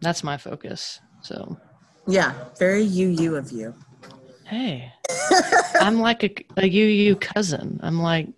[0.00, 1.56] that's my focus so.
[2.06, 3.74] Yeah very UU of you.
[4.44, 4.92] Hey
[5.80, 7.80] i'm like a, a uu cousin.
[7.82, 8.28] I'm like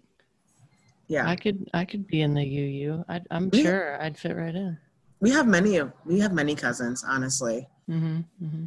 [1.08, 1.28] yeah.
[1.28, 4.54] I could i could be in the uu I, i'm we, sure i'd fit right
[4.54, 4.78] in.
[5.18, 7.68] We have many of we have many cousins honestly.
[7.88, 8.64] Mm-hmm, mm-hmm.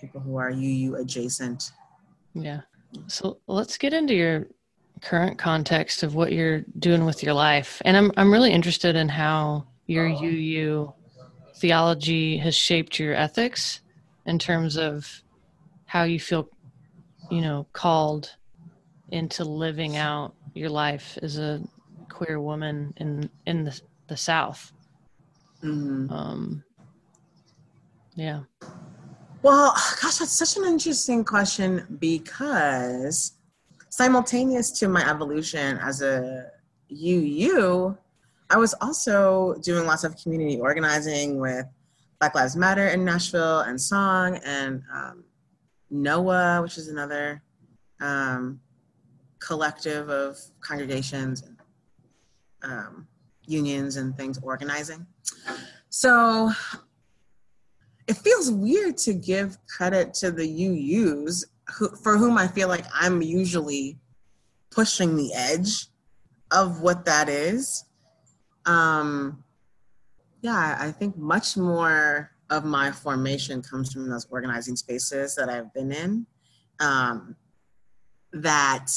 [0.00, 1.72] people who are uu adjacent.
[2.34, 2.60] Yeah.
[3.08, 4.46] So let's get into your
[5.04, 7.80] current context of what you're doing with your life.
[7.84, 10.92] And I'm I'm really interested in how your UU
[11.56, 13.80] theology has shaped your ethics
[14.26, 15.22] in terms of
[15.84, 16.48] how you feel,
[17.30, 18.34] you know, called
[19.10, 21.60] into living out your life as a
[22.08, 24.72] queer woman in in the the South.
[25.62, 26.12] Mm-hmm.
[26.12, 26.64] Um,
[28.14, 28.40] yeah.
[29.42, 33.32] Well, gosh, that's such an interesting question because
[33.96, 36.50] simultaneous to my evolution as a
[36.90, 37.96] UU,
[38.50, 41.64] I was also doing lots of community organizing with
[42.18, 45.22] Black Lives Matter in Nashville and Song and um,
[45.92, 47.40] NOAH, which is another
[48.00, 48.60] um,
[49.38, 51.56] collective of congregations and
[52.64, 53.06] um,
[53.46, 55.06] unions and things organizing.
[55.90, 56.50] So
[58.08, 61.44] it feels weird to give credit to the UUs
[61.76, 63.98] who, for whom I feel like I'm usually
[64.70, 65.86] pushing the edge
[66.50, 67.84] of what that is.
[68.66, 69.44] Um,
[70.40, 75.72] yeah, I think much more of my formation comes from those organizing spaces that I've
[75.72, 76.26] been in.
[76.80, 77.36] Um,
[78.32, 78.88] that,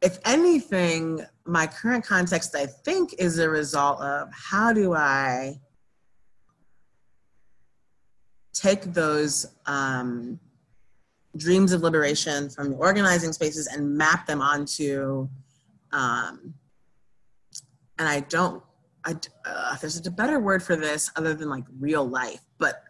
[0.00, 5.60] if anything, my current context, I think, is a result of how do I
[8.52, 10.38] take those um,
[11.36, 15.28] dreams of liberation from the organizing spaces and map them onto
[15.92, 16.54] um,
[17.98, 18.62] and i don't
[19.04, 22.82] I, uh, there's a better word for this other than like real life but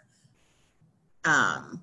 [1.25, 1.81] um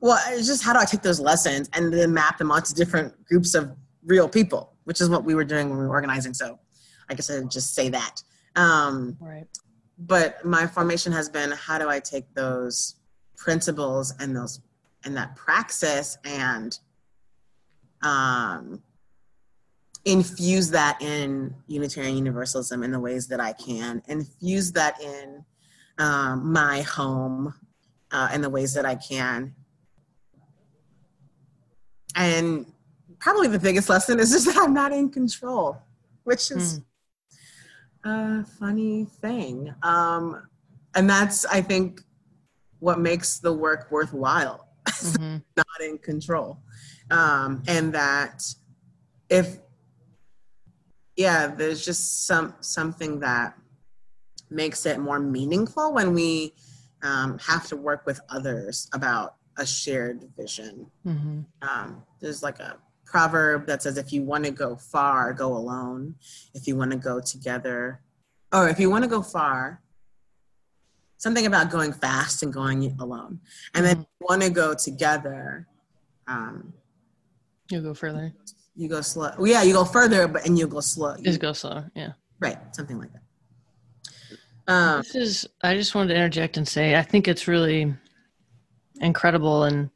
[0.00, 3.12] well it's just how do i take those lessons and then map them onto different
[3.26, 3.72] groups of
[4.04, 6.58] real people which is what we were doing when we were organizing so
[7.10, 8.22] i guess i'd just say that.
[8.54, 9.46] Um right.
[9.98, 12.96] but my formation has been how do I take those
[13.36, 14.60] principles and those
[15.06, 16.78] and that praxis and
[18.02, 18.82] um,
[20.04, 25.44] infuse that in Unitarian Universalism in the ways that I can, infuse that in
[25.98, 27.54] um, my home
[28.10, 29.54] uh, in the ways that I can.
[32.14, 32.66] And
[33.18, 35.78] probably the biggest lesson is just that I'm not in control,
[36.24, 36.80] which is
[38.04, 38.40] mm.
[38.40, 39.74] a funny thing.
[39.82, 40.46] Um,
[40.94, 42.00] and that's, I think,
[42.78, 44.65] what makes the work worthwhile.
[44.88, 45.36] Mm-hmm.
[45.56, 46.58] not in control.
[47.10, 48.42] Um, and that
[49.28, 49.58] if,
[51.16, 53.56] yeah, there's just some something that
[54.50, 56.54] makes it more meaningful when we
[57.02, 60.86] um, have to work with others about a shared vision.
[61.06, 61.40] Mm-hmm.
[61.62, 66.16] Um, there's like a proverb that says, if you want to go far, go alone.
[66.54, 68.02] If you want to go together,
[68.52, 69.82] or if you want to go far,
[71.18, 73.40] something about going fast and going alone.
[73.74, 74.02] And then mm-hmm.
[74.20, 75.66] you want to go together.
[76.26, 76.72] Um,
[77.70, 78.32] you go further.
[78.74, 79.30] You go slow.
[79.38, 81.16] Well, yeah, you go further, but and you go slow.
[81.22, 81.84] Just go slow.
[81.94, 82.12] Yeah.
[82.40, 82.58] Right.
[82.74, 83.22] Something like that.
[84.68, 85.48] Um, this is.
[85.62, 87.94] I just wanted to interject and say I think it's really
[89.00, 89.90] incredible and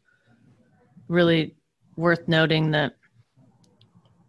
[1.09, 1.54] really
[1.96, 2.94] worth noting that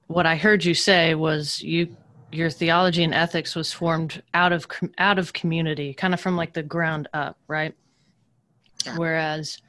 [0.08, 1.95] what I heard you say was you
[2.32, 4.67] your theology and ethics was formed out of
[4.98, 7.74] out of community, kind of from like the ground up, right?
[8.86, 8.98] Yeah.
[8.98, 9.62] Whereas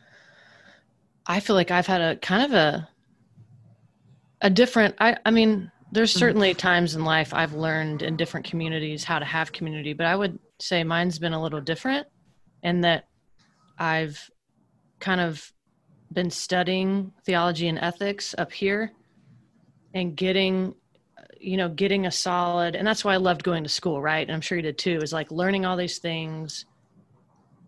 [1.27, 2.89] I feel like I've had a kind of a
[4.41, 6.19] a different I I mean there's mm-hmm.
[6.21, 10.17] certainly times in life I've learned in different communities how to have community, but I
[10.17, 12.07] would say mine's been a little different
[12.63, 13.09] in that
[13.79, 14.31] I've
[15.01, 15.53] kind of
[16.13, 18.93] been studying theology and ethics up here
[19.95, 20.75] and getting
[21.43, 24.33] you know getting a solid and that's why i loved going to school right and
[24.35, 26.67] i'm sure you did too is like learning all these things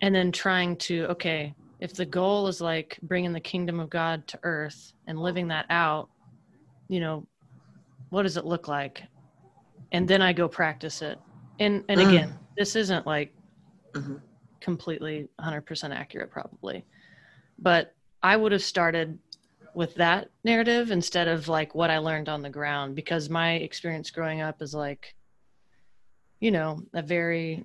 [0.01, 4.27] and then trying to okay if the goal is like bringing the kingdom of god
[4.29, 6.09] to earth and living that out
[6.89, 7.27] you know
[8.11, 9.03] what does it look like
[9.93, 11.19] and then i go practice it
[11.59, 12.09] and and mm.
[12.09, 13.35] again this isn't like
[13.93, 14.17] mm-hmm.
[14.61, 16.85] completely 100% accurate probably
[17.59, 19.19] but i would have started
[19.75, 24.11] with that narrative instead of like what I learned on the ground because my experience
[24.11, 25.15] growing up is like
[26.41, 27.65] you know a very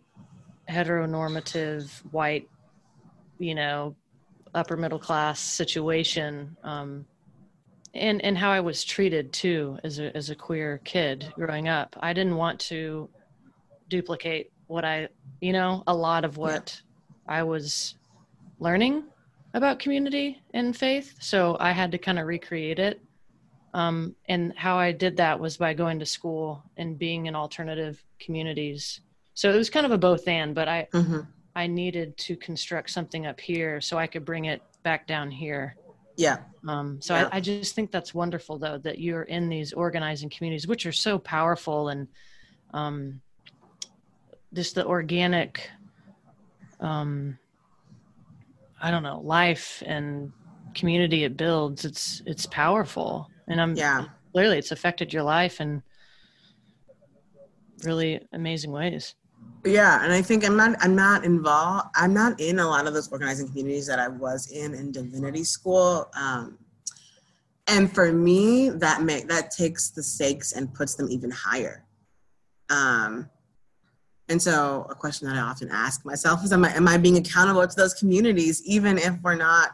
[0.69, 2.49] heteronormative white
[3.37, 3.95] you know
[4.53, 7.05] upper middle class situation um
[7.93, 11.95] and and how I was treated too as a as a queer kid growing up
[11.99, 13.09] I didn't want to
[13.87, 15.09] duplicate what I
[15.41, 16.81] you know a lot of what
[17.27, 17.39] yeah.
[17.39, 17.95] I was
[18.59, 19.03] learning
[19.53, 21.15] about community and faith.
[21.19, 23.01] So I had to kind of recreate it.
[23.73, 28.03] Um, and how I did that was by going to school and being in alternative
[28.19, 29.01] communities.
[29.35, 31.21] So it was kind of a both and, but I mm-hmm.
[31.55, 35.75] I needed to construct something up here so I could bring it back down here.
[36.15, 36.37] Yeah.
[36.67, 37.29] Um, so yeah.
[37.31, 40.91] I, I just think that's wonderful though that you're in these organizing communities, which are
[40.91, 42.07] so powerful and
[42.73, 43.21] um,
[44.53, 45.69] just the organic
[46.79, 47.37] um,
[48.81, 50.31] I don't know, life and
[50.73, 53.29] community it builds, it's it's powerful.
[53.47, 55.81] And I'm yeah, clearly it's affected your life in
[57.83, 59.15] really amazing ways.
[59.65, 61.87] Yeah, and I think I'm not I'm not involved.
[61.95, 65.43] I'm not in a lot of those organizing communities that I was in in divinity
[65.43, 66.09] school.
[66.15, 66.57] Um,
[67.67, 71.85] and for me, that make that takes the stakes and puts them even higher.
[72.69, 73.29] Um,
[74.29, 77.17] and so, a question that I often ask myself is: Am I am I being
[77.17, 79.71] accountable to those communities, even if we're not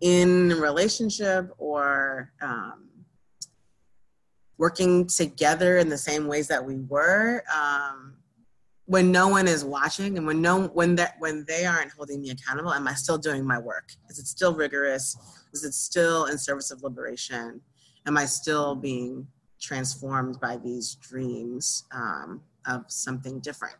[0.00, 2.88] in relationship or um,
[4.56, 7.44] working together in the same ways that we were?
[7.54, 8.16] Um,
[8.86, 12.30] when no one is watching, and when no when that when they aren't holding me
[12.30, 13.90] accountable, am I still doing my work?
[14.08, 15.14] Is it still rigorous?
[15.52, 17.60] Is it still in service of liberation?
[18.06, 19.26] Am I still being
[19.60, 23.76] transformed by these dreams um, of something different?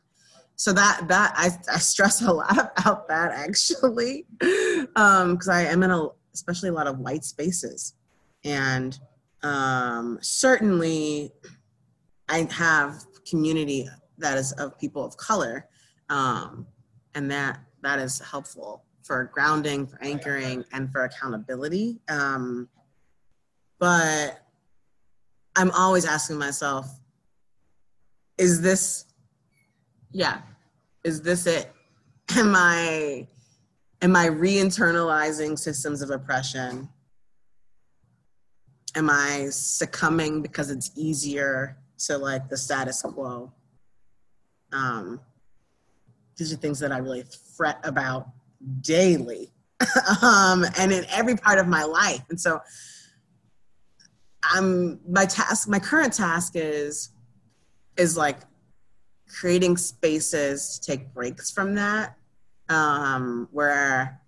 [0.61, 4.27] So that that I, I stress a lot about that actually.
[4.39, 7.95] Because um, I am in a especially a lot of white spaces.
[8.45, 8.99] And
[9.43, 11.33] um, certainly
[12.29, 13.89] I have community
[14.19, 15.67] that is of people of color.
[16.11, 16.67] Um,
[17.15, 22.01] and that that is helpful for grounding for anchoring and for accountability.
[22.11, 22.69] Um,
[23.79, 24.47] but
[25.57, 27.01] I'm always asking myself
[28.37, 29.07] is this
[30.13, 30.41] yeah.
[31.05, 31.73] Is this it?
[32.37, 33.27] Am i
[34.03, 36.89] am i re-internalizing systems of oppression?
[38.97, 43.53] Am i succumbing because it's easier to like the status quo?
[44.73, 45.21] Um
[46.41, 47.25] these are things that I really
[47.57, 48.29] fret about
[48.81, 49.53] daily.
[50.23, 52.23] Um, and in every part of my life.
[52.29, 52.61] And so
[54.43, 57.11] I'm my task, my current task is
[57.97, 58.41] is like
[59.39, 62.17] creating spaces to take breaks from that
[62.69, 64.21] um, where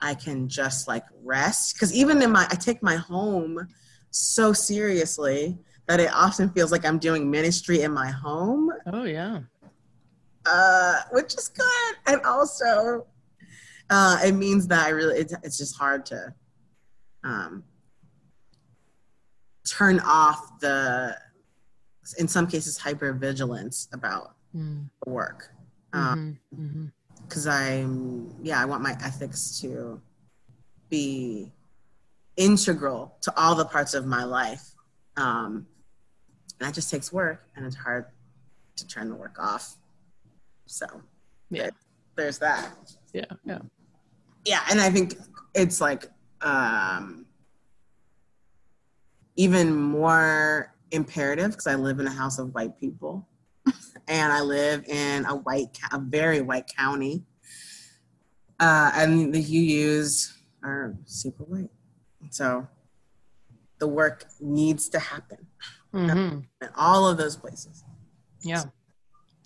[0.00, 1.74] I can just like rest.
[1.74, 3.68] Because even in my, I take my home
[4.10, 8.70] so seriously that it often feels like I'm doing ministry in my home.
[8.86, 9.40] Oh, yeah.
[10.46, 11.94] Uh, which is good.
[12.06, 13.06] And also,
[13.90, 16.34] uh, it means that I really, it's, it's just hard to
[17.22, 17.64] um,
[19.66, 21.16] turn off the,
[22.12, 24.84] in some cases, hyper vigilance about mm.
[25.06, 25.48] work.
[25.94, 26.86] Um, mm-hmm.
[27.22, 27.84] Because mm-hmm.
[27.84, 30.00] I'm, yeah, I want my ethics to
[30.90, 31.50] be
[32.36, 34.74] integral to all the parts of my life.
[35.16, 35.66] Um,
[36.60, 38.06] and that just takes work, and it's hard
[38.76, 39.76] to turn the work off.
[40.66, 40.86] So,
[41.50, 41.70] yeah,
[42.16, 42.70] there's that.
[43.12, 43.58] Yeah, yeah,
[44.44, 44.60] yeah.
[44.70, 45.16] And I think
[45.54, 46.10] it's like
[46.42, 47.26] um,
[49.36, 53.28] even more imperative because I live in a house of white people,
[54.08, 57.24] and I live in a white, a very white county,
[58.60, 60.32] uh, and the UUs
[60.62, 61.70] are super white.
[62.30, 62.66] So
[63.78, 65.46] the work needs to happen
[65.92, 66.40] mm-hmm.
[66.62, 67.84] in all of those places.
[68.42, 68.64] Yeah.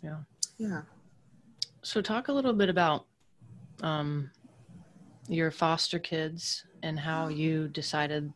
[0.02, 0.18] Yeah.
[0.58, 0.82] Yeah.
[1.82, 3.06] So talk a little bit about
[3.82, 4.30] um,
[5.28, 8.32] your foster kids and how you decided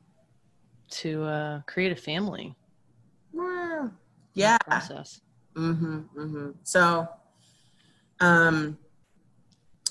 [0.91, 2.55] to uh, create a family.
[4.35, 4.59] Yeah.
[4.59, 5.21] Process.
[5.55, 6.51] Mm-hmm, mm-hmm.
[6.63, 7.09] So,
[8.21, 8.79] um,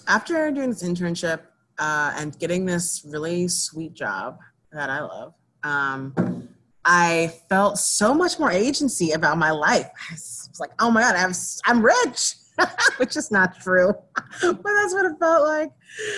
[0.08, 1.42] after doing this internship
[1.78, 4.39] uh, and getting this really sweet job
[4.72, 5.34] that I love,
[5.64, 6.48] um,
[6.84, 9.86] I felt so much more agency about my life.
[10.10, 11.34] I was like, oh my God, I'm,
[11.66, 12.36] I'm rich,
[12.98, 13.94] which is not true,
[14.42, 15.72] but that's what it felt like.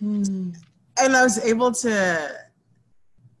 [0.00, 0.54] and
[0.98, 2.47] I was able to,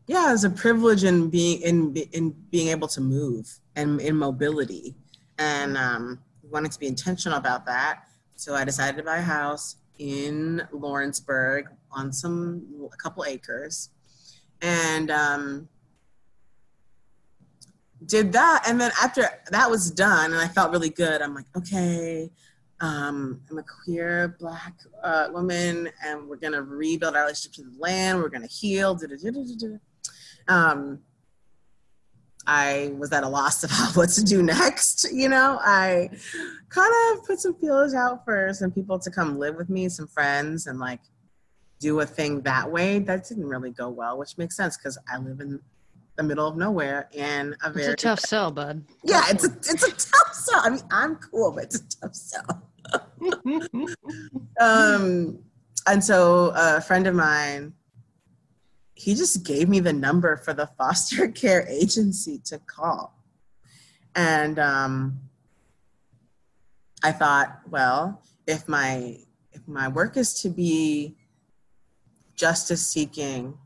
[0.08, 4.94] yeah, it's a privilege in being in in being able to move and in mobility,
[5.38, 8.04] and um, wanted to be intentional about that.
[8.34, 13.90] So I decided to buy a house in Lawrenceburg on some a couple acres,
[14.62, 15.68] and um,
[18.06, 18.64] did that.
[18.66, 21.20] And then after that was done, and I felt really good.
[21.20, 22.30] I'm like, okay,
[22.80, 27.78] um, I'm a queer black uh, woman, and we're gonna rebuild our relationship to the
[27.78, 28.22] land.
[28.22, 28.98] We're gonna heal.
[30.48, 31.00] Um,
[32.48, 35.06] I was at a loss about what to do next.
[35.12, 36.10] You know, I
[36.70, 40.08] kind of put some feelers out for some people to come live with me, some
[40.08, 41.00] friends, and like
[41.78, 42.98] do a thing that way.
[42.98, 45.60] That didn't really go well, which makes sense because I live in
[46.16, 48.82] the middle of nowhere in a very it's a tough sell, bud.
[49.04, 50.60] Yeah, it's a it's a tough sell.
[50.64, 52.62] I mean, I'm cool, but it's a tough sell.
[54.60, 55.38] um,
[55.86, 57.74] and so a friend of mine
[58.98, 63.14] he just gave me the number for the foster care agency to call.
[64.16, 65.20] And um,
[67.04, 69.18] I thought, well, if my
[69.52, 71.16] if my work is to be
[72.34, 73.56] justice seeking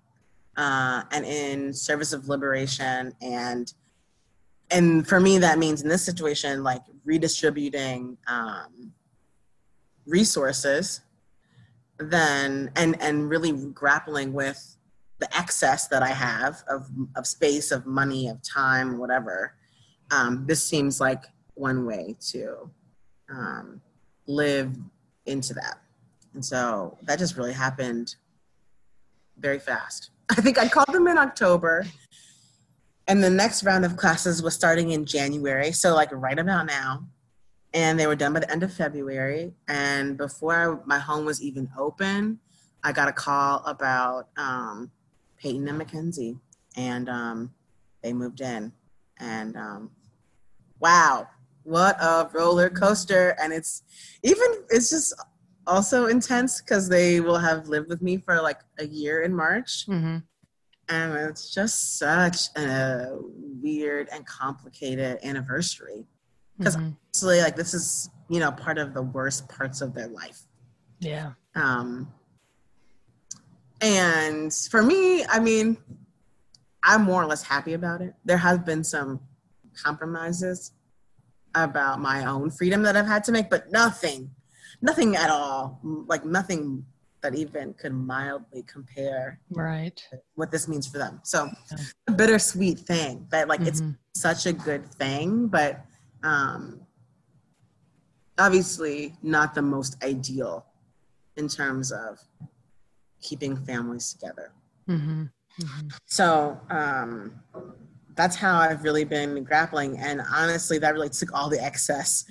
[0.59, 3.73] uh, and in service of liberation and
[4.71, 8.93] and for me that means in this situation like redistributing um,
[10.07, 11.01] resources
[11.99, 14.77] then and and really grappling with
[15.23, 19.55] the excess that I have of, of space, of money, of time, whatever,
[20.11, 21.23] um, this seems like
[21.55, 22.69] one way to
[23.31, 23.81] um,
[24.27, 24.77] live
[25.27, 25.79] into that.
[26.35, 28.17] And so that just really happened
[29.39, 30.11] very fast.
[30.31, 31.87] I think I called them in October,
[33.07, 37.07] and the next round of classes was starting in January, so like right about now.
[37.75, 39.55] And they were done by the end of February.
[39.69, 42.39] And before my home was even open,
[42.85, 44.91] I got a call about um,
[45.43, 46.39] Peyton and Mackenzie,
[46.77, 47.53] and um,
[48.03, 48.73] they moved in.
[49.19, 49.91] And um,
[50.79, 51.27] wow,
[51.65, 53.37] what a roller coaster!
[53.43, 53.83] And it's
[54.23, 55.15] even it's just
[55.67, 59.87] also intense because they will have lived with me for like a year in March.
[59.87, 60.19] Mm-hmm.
[60.89, 63.11] And it's just such a
[63.63, 66.05] weird and complicated anniversary.
[66.59, 66.91] Because mm-hmm.
[67.15, 70.43] honestly, like this is, you know, part of the worst parts of their life.
[71.01, 71.33] Yeah.
[71.55, 72.13] Um,
[73.83, 75.77] and for me, I mean,
[76.85, 78.15] I'm more or less happy about it.
[78.25, 79.21] There has been some
[79.75, 80.73] compromises
[81.55, 84.31] about my own freedom that I've had to make, but nothing,
[84.81, 86.87] nothing at all, like nothing
[87.23, 90.03] that even could mildly compare right
[90.35, 91.21] what this means for them.
[91.23, 91.79] So yeah.
[92.09, 93.69] a bittersweet thing that like mm-hmm.
[93.69, 95.85] it's such a good thing, but
[96.25, 96.81] um
[98.39, 100.67] obviously not the most ideal
[101.37, 102.19] in terms of
[103.23, 104.53] keeping families together.
[104.89, 105.23] Mm-hmm.
[105.61, 105.89] Mm-hmm.
[106.07, 107.41] So um,
[108.15, 109.99] that's how I've really been grappling.
[109.99, 112.25] And honestly, that really took all the excess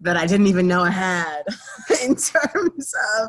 [0.00, 1.42] that I didn't even know I had
[2.02, 3.28] in terms of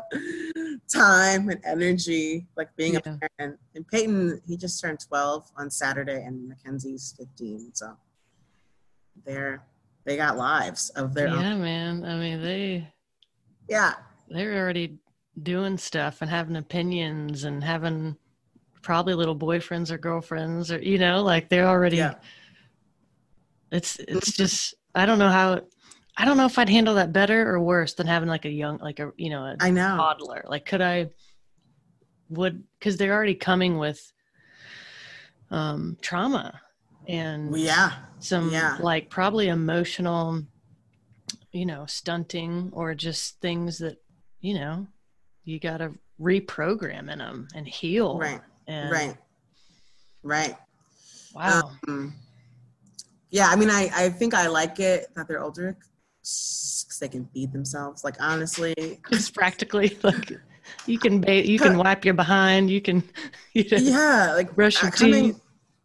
[0.92, 3.00] time and energy, like being Yeah.
[3.06, 3.58] a parent.
[3.74, 7.70] And Peyton, he just turned 12 on Saturday, and Mackenzie's 15.
[7.74, 7.96] So
[9.24, 9.62] they're
[10.04, 11.40] they got lives of their own.
[11.40, 12.04] Yeah, man.
[12.04, 12.88] I mean, they
[13.68, 13.94] Yeah.
[14.28, 14.98] they're already
[15.42, 18.16] doing stuff and having opinions and having
[18.82, 21.96] probably little boyfriends or girlfriends or you know, like they're already.
[21.96, 22.14] Yeah.
[23.72, 25.62] It's it's just I don't know how
[26.16, 28.78] I don't know if I'd handle that better or worse than having like a young
[28.78, 29.96] like a you know a I know.
[29.96, 30.44] toddler.
[30.48, 31.10] Like, could I?
[32.30, 34.12] Would because they're already coming with
[35.50, 36.60] um trauma
[37.06, 37.92] and Yeah.
[38.18, 38.78] some Yeah.
[38.80, 40.42] like probably emotional
[41.52, 43.98] you know stunting or just things that
[44.40, 44.86] you know
[45.44, 48.40] you got to reprogram in them and heal Right.
[48.66, 49.16] and Right.
[50.22, 50.56] Right.
[51.34, 52.14] wow Um,
[53.30, 55.76] yeah, I mean, I, I think I like it that they're older
[56.20, 58.04] because they can feed themselves.
[58.04, 58.74] Like, honestly,
[59.10, 60.38] just practically like
[60.86, 63.02] you can ba- you can wipe your behind you can
[63.52, 65.40] you know, yeah, like brush your uh, coming, teeth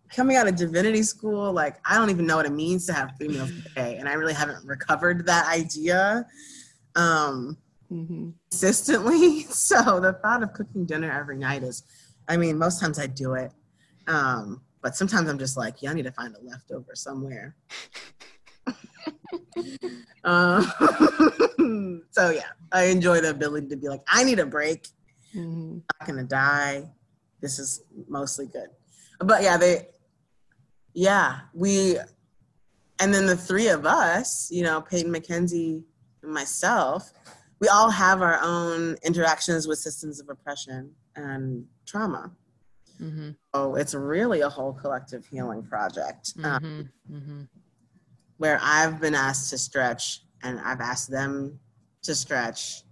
[0.10, 3.14] coming out of divinity school, like, I don't even know what it means to have
[3.18, 3.97] three meals a day.
[3.97, 6.26] And I really haven't recovered that idea
[6.95, 7.57] um,
[7.92, 8.34] Mhm.
[8.52, 9.44] consistently.
[9.50, 11.84] So the thought of cooking dinner every night is,
[12.28, 13.52] I mean, most times I do it.
[14.08, 17.56] Um, but sometimes I'm just like, yeah, I need to find a leftover somewhere.
[20.24, 20.72] um,
[22.12, 24.88] so yeah, I enjoy the ability to be like, I need a break.
[25.36, 25.84] Mhm.
[26.00, 26.90] not gonna die.
[27.42, 28.70] This is mostly good.
[29.20, 29.88] But yeah, they
[30.94, 31.98] yeah, we
[33.00, 35.84] and then the three of us, you know, Peyton Mackenzie
[36.24, 37.12] and myself,
[37.60, 42.32] we all have our own interactions with systems of oppression and trauma.
[42.99, 43.36] Mhm.
[43.53, 46.89] So it's really a whole collective healing project um, Mhm.
[47.12, 47.47] Mhm.
[48.38, 51.60] where I've been asked to stretch and I've asked them
[52.03, 52.84] to stretch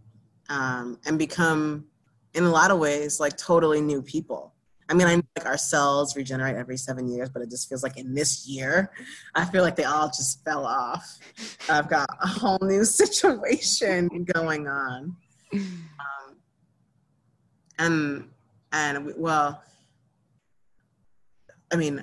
[0.50, 1.88] um, and become,
[2.34, 4.54] in a lot of ways, like totally new people.
[4.90, 7.84] I mean, I know like our cells regenerate every seven years, but it just feels
[7.84, 8.92] like in this year,
[9.36, 11.20] I feel like they all just fell off.
[11.70, 15.16] I've got a whole new situation going on.
[15.54, 16.38] Um,
[17.80, 18.30] and,
[18.72, 19.62] and we, well,
[21.72, 22.02] I mean,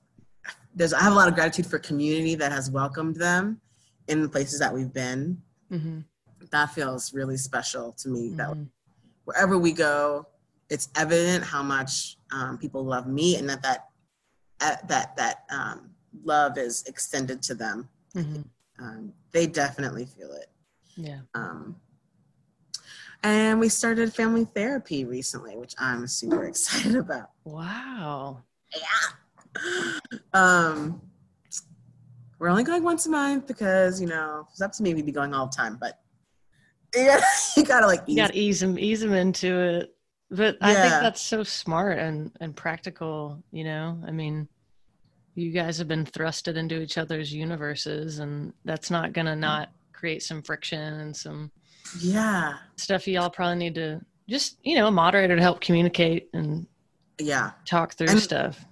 [0.74, 3.60] there's I have a lot of gratitude for community that has welcomed them
[4.08, 5.40] in the places that we've been.
[5.70, 6.04] Mhm.
[6.50, 8.34] That feels really special to me.
[8.34, 8.68] That Mhm.
[9.24, 10.26] wherever we go,
[10.72, 13.88] it's evident how much um, people love me, and that that
[14.60, 15.90] uh, that that um,
[16.24, 17.88] love is extended to them.
[18.14, 18.44] Mhm.
[18.78, 20.46] Um, they definitely feel it.
[20.96, 21.76] yeah Um,
[23.22, 27.30] and we started family therapy recently, which I'm super excited about.
[27.44, 28.42] wow
[28.74, 29.98] Yeah.
[30.32, 31.02] Um,
[32.38, 35.12] we're only going once a month because you know it's up to me, we'd be
[35.12, 35.76] going all the time.
[35.78, 36.00] But
[36.94, 37.20] yeah,
[37.58, 39.94] you gotta like you got to ease them ease them into it
[40.32, 43.98] but i think that's so smart and and practical you know?
[44.06, 44.48] I mean
[45.34, 49.40] you guys have been thrusted into each other's universes and that's not gonna mm-hmm.
[49.40, 51.50] not create some friction and some
[52.00, 56.66] Yeah, stuff y'all probably need to just you know a moderator to help communicate and
[57.18, 58.64] yeah, talk through And- stuff.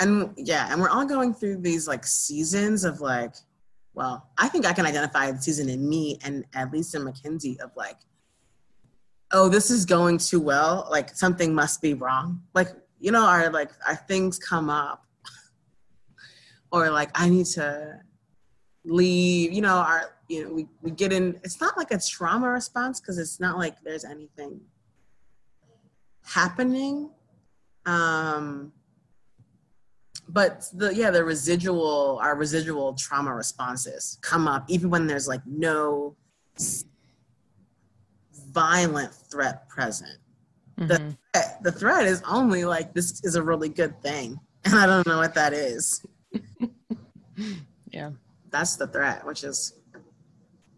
[0.00, 3.34] and yeah, and we're all going through these like seasons of like,
[3.94, 7.58] well, I think I can identify the season in me and at least in Mackenzie
[7.60, 7.96] of like,
[9.32, 10.88] oh, this is going too well.
[10.90, 12.42] Like something must be wrong.
[12.54, 12.68] Like
[12.98, 15.04] you know, our like our things come up,
[16.72, 18.00] or like I need to
[18.84, 19.52] leave.
[19.52, 21.40] You know, our you know we we get in.
[21.44, 24.60] It's not like a trauma response because it's not like there's anything
[26.24, 27.10] happening.
[27.86, 28.72] Um,
[30.28, 35.40] but the yeah the residual our residual trauma responses come up even when there's like
[35.44, 36.16] no
[38.52, 40.18] violent threat present
[40.78, 41.16] Mhm.
[41.34, 45.06] Eh, the threat is only like this is a really good thing and i don't
[45.06, 46.04] know what that is
[47.92, 48.10] yeah
[48.50, 49.74] that's the threat which is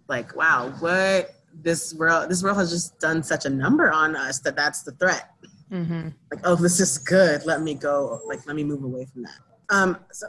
[0.08, 4.40] like wow what this world this world has just done such a number on us
[4.40, 5.30] that that's the threat
[5.70, 7.44] hmm like, oh, this is good.
[7.44, 8.20] Let me go.
[8.26, 9.38] Like, let me move away from that.
[9.68, 10.28] Um, so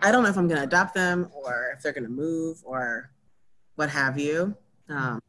[0.00, 3.10] I don't know if I'm gonna adopt them or if they're gonna move or
[3.74, 4.56] what have you.
[4.88, 5.20] Um,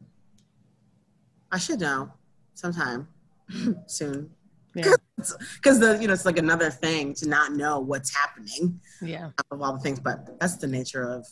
[1.54, 2.12] I should know
[2.56, 3.08] sometime
[3.88, 4.32] soon
[4.76, 4.94] yeah
[5.56, 9.62] because the you know it's like another thing to not know what's happening yeah of
[9.62, 11.26] all the things, but that's the nature of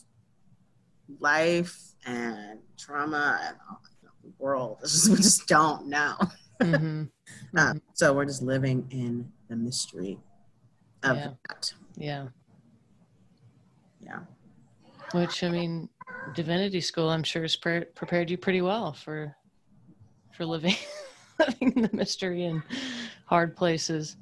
[1.20, 3.56] life and trauma and
[4.22, 4.78] the world.
[4.82, 6.14] Just, we just don't know.
[6.60, 7.04] hmm
[7.56, 10.18] Uh, so we're just living in the mystery
[11.02, 11.30] of Yeah.
[11.48, 11.72] that.
[11.96, 12.28] Yeah.
[14.00, 14.20] Yeah.
[15.12, 15.88] Which I mean,
[16.32, 19.36] divinity school, I'm sure, has pre- prepared you pretty well for
[20.36, 20.74] for living
[21.38, 22.62] living in the mystery and
[23.26, 24.16] hard places.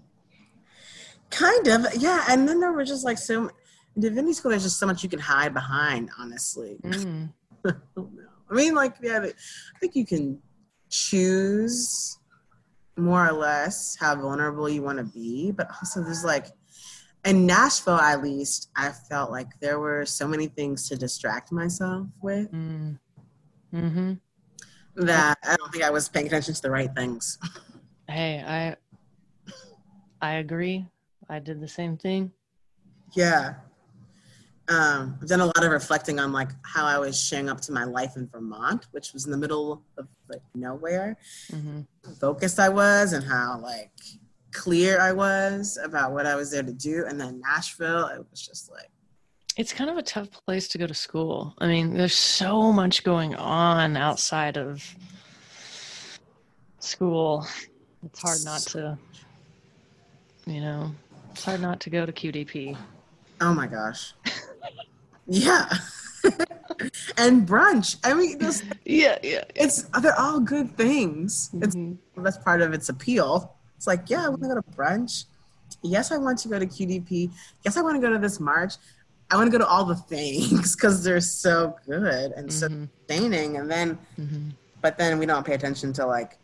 [1.30, 2.24] Kind of, yeah.
[2.28, 3.50] And then there were just like so
[3.98, 4.50] divinity school.
[4.50, 6.11] There's just so much you can hide behind.
[6.18, 7.32] Honestly, Mm.
[7.64, 8.22] I don't know.
[8.50, 10.40] I mean, like, yeah, I think you can
[10.88, 12.18] choose
[12.96, 16.46] more or less how vulnerable you want to be, but also there's like
[17.24, 22.06] in Nashville, at least, I felt like there were so many things to distract myself
[22.22, 22.98] with Mm.
[23.72, 24.12] hmm
[25.07, 27.38] that I don't think I was paying attention to the right things.
[28.09, 28.76] Hey, I
[30.20, 30.86] I agree.
[31.28, 32.32] I did the same thing.
[33.12, 33.55] Yeah.
[34.68, 37.72] Um, I've done a lot of reflecting on like how I was showing up to
[37.72, 41.16] my life in Vermont, which was in the middle of like nowhere.
[41.51, 41.80] hmm
[42.20, 43.90] Focused I was and how like
[44.53, 47.05] clear I was about what I was there to do.
[47.07, 48.90] And then Nashville, it was just like
[49.57, 51.55] It's kind of a tough place to go to school.
[51.59, 54.82] I mean, there's so much going on outside of
[56.78, 57.46] school.
[58.05, 58.96] It's hard not to,
[60.46, 60.92] you know,
[61.32, 62.76] it's hard not to go to QDP.
[63.40, 64.14] oh my gosh.
[65.26, 65.68] yeah.
[67.18, 67.96] and brunch.
[68.05, 69.44] I mean, those, Yeah, yeah.
[69.55, 71.51] it's they're all good things.
[71.61, 71.98] It's Mhm.
[72.18, 73.55] that's part of its appeal.
[73.76, 75.24] It's like, yeah, I want to go to brunch.
[75.82, 77.30] Yes, I want to go to QDP.
[77.64, 78.74] Yes, I want to go to this march.
[79.31, 82.89] I want to go to all the things because they're so good and so Mhm.
[83.09, 83.57] sustaining.
[83.59, 84.53] And then, Mhm.
[84.83, 86.39] but then we don't pay attention to like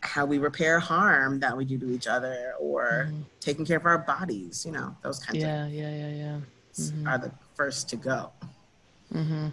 [0.00, 3.24] how we repair harm that we do to each other or Mhm.
[3.40, 4.64] taking care of our bodies.
[4.64, 6.36] You know, those kinds Yeah, yeah, yeah, yeah.
[6.36, 6.42] of
[6.74, 7.08] things Mhm.
[7.08, 8.32] are the first to go.
[9.12, 9.48] hmm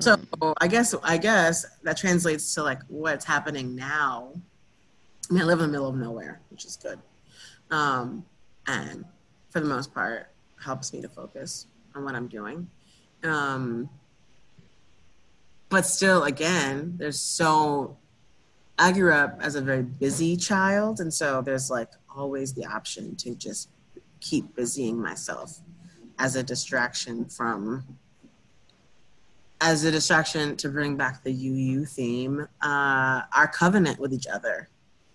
[0.00, 0.16] So
[0.60, 4.32] I guess I guess that translates to like what's happening now.
[5.30, 6.98] I mean, I live in the middle of nowhere, which is good,
[7.70, 8.26] um,
[8.66, 9.04] and
[9.50, 10.33] for the most part,
[10.64, 12.68] helps me to focus on what I'm doing.
[13.22, 13.88] Um,
[15.68, 17.96] but still, again, there's so.
[18.76, 23.14] I grew up as a very busy child, and so there's like always the option
[23.16, 23.68] to just
[24.20, 25.60] keep busying myself
[26.18, 27.84] as a distraction from
[29.60, 34.68] as a distraction to bring back the UU theme, uh, our covenant with each other,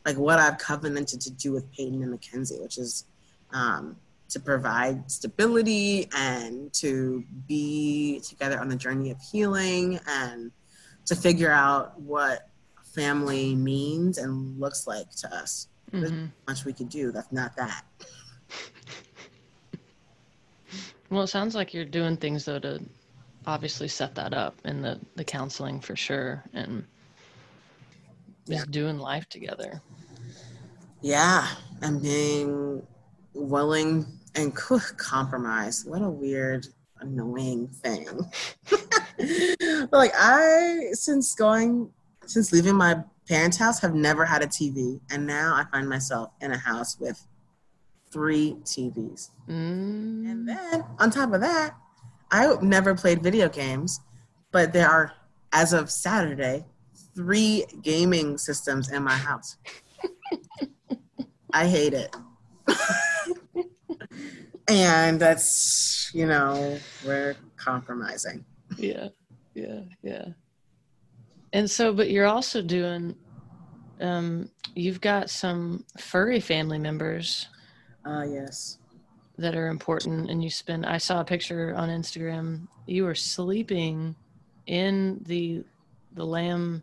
[0.05, 3.05] like what I've covenanted to do with Peyton and Mackenzie, which is
[3.51, 3.95] um,
[4.29, 10.51] to provide stability and to be together on the journey of healing and
[11.05, 12.49] to figure out what
[12.83, 15.67] family means and looks like to us.
[15.91, 16.29] Mhm.
[16.47, 17.11] Much we could do.
[17.11, 17.83] That's not that.
[21.11, 22.79] Well, it sounds like you're doing things though to
[23.47, 26.85] obviously set that up in the the counseling for sure, and
[28.47, 28.71] just Yeah.
[28.71, 29.81] doing life together.
[31.01, 31.47] Yeah,
[31.81, 32.85] and being
[33.33, 34.55] willing and
[34.97, 35.85] compromise.
[35.85, 36.67] What a weird,
[36.99, 38.07] annoying thing.
[38.69, 41.89] but like I, since going,
[42.25, 46.31] since leaving my parents' house, have never had a TV, and now I find myself
[46.41, 47.25] in a house with
[48.11, 49.29] three TVs.
[49.47, 50.31] Mm.
[50.31, 51.75] And then on top of that,
[52.31, 53.99] I never played video games,
[54.51, 55.13] but there are,
[55.51, 56.65] as of Saturday,
[57.15, 59.57] three gaming systems in my house.
[61.53, 62.15] I hate it.
[64.67, 68.45] And that's, you know, we're compromising.
[68.77, 69.09] Yeah,
[69.53, 70.25] yeah, yeah.
[71.53, 73.15] And so, but you're also doing.
[74.01, 77.47] Um, you've got some furry family members
[78.05, 78.77] Ah, yes.
[79.37, 80.85] that are important, and you spend.
[80.85, 82.67] I saw a picture on Instagram.
[82.85, 84.15] You were sleeping
[84.67, 85.63] in the
[86.13, 86.81] the lamb.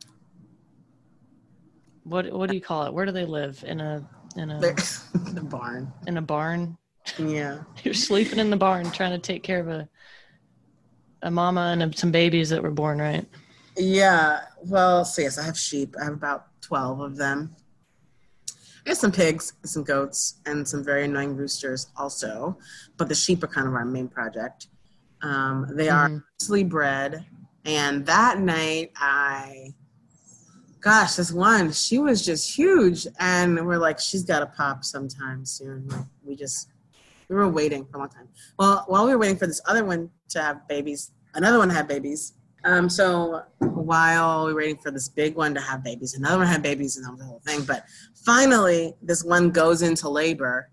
[2.05, 2.93] What what do you call it?
[2.93, 3.65] Where do they live?
[3.67, 4.07] In a
[4.37, 4.61] in a
[5.33, 5.93] the barn.
[6.07, 6.77] in a barn.
[7.19, 7.61] Yeah.
[7.83, 9.89] You're sleeping in the barn trying to take care of a
[11.23, 13.27] a mama and a, some babies that were born, right?
[13.77, 14.41] Yeah.
[14.63, 15.97] Well, so yes, I have sheep.
[16.01, 17.57] I have about 12 of them.
[18.85, 22.59] I have some pigs, some goats, and some very annoying roosters also.
[22.97, 24.69] But the sheep are kind of our main project.
[25.23, 26.23] Um, they are Mhm.
[26.41, 27.25] mostly bred.
[27.65, 29.75] And that night, I,
[30.81, 33.07] gosh, this one, she was just huge.
[33.19, 35.89] And we're like, she's got to pop sometime soon.
[35.89, 36.69] Like, we just,
[37.29, 38.29] we were waiting for a long time.
[38.59, 41.89] Well, while we were waiting for this other one to have babies, another one had
[41.89, 42.35] babies.
[42.65, 46.47] Um, so while we were waiting for this big one to have babies, another one
[46.47, 47.63] had babies, and that was the whole thing.
[47.63, 47.85] But
[48.25, 50.71] finally, this one goes into labor.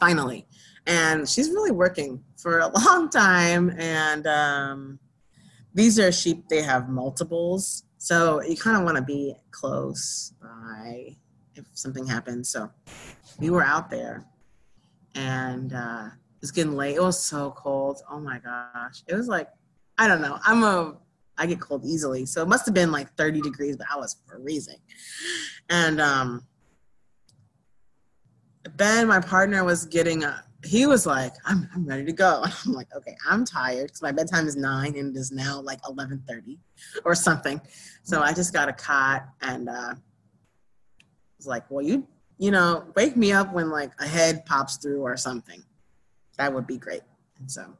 [0.00, 0.48] Finally,
[0.86, 4.98] and she's really working for a long time, and um,
[5.74, 7.84] these are sheep, they have multiples.
[7.98, 11.16] So you kind of want to be close by
[11.54, 12.48] if something happens.
[12.48, 12.70] So
[13.38, 14.24] we were out there
[15.16, 16.96] and uh, it was getting late.
[16.96, 18.02] It was so cold.
[18.10, 19.02] Oh my gosh.
[19.08, 19.48] It was like,
[19.98, 20.38] I don't know.
[20.44, 20.96] I'm a,
[21.38, 22.26] I get cold easily.
[22.26, 24.78] So it must have been like 30 degrees, but I was freezing.
[25.70, 26.46] And um,
[28.76, 32.44] Ben, my partner, was getting a, he was like, I'm, I'm ready to go.
[32.66, 35.80] I'm like, okay, I'm tired because my bedtime is nine and it is now like
[35.82, 36.58] 11:30
[37.04, 37.60] or something.
[38.02, 39.94] So I just got a cot and uh,
[41.38, 42.06] was like, well, you,
[42.38, 45.62] you know, wake me up when like a head pops through or something.
[46.38, 47.02] That would be great.
[47.38, 47.76] And so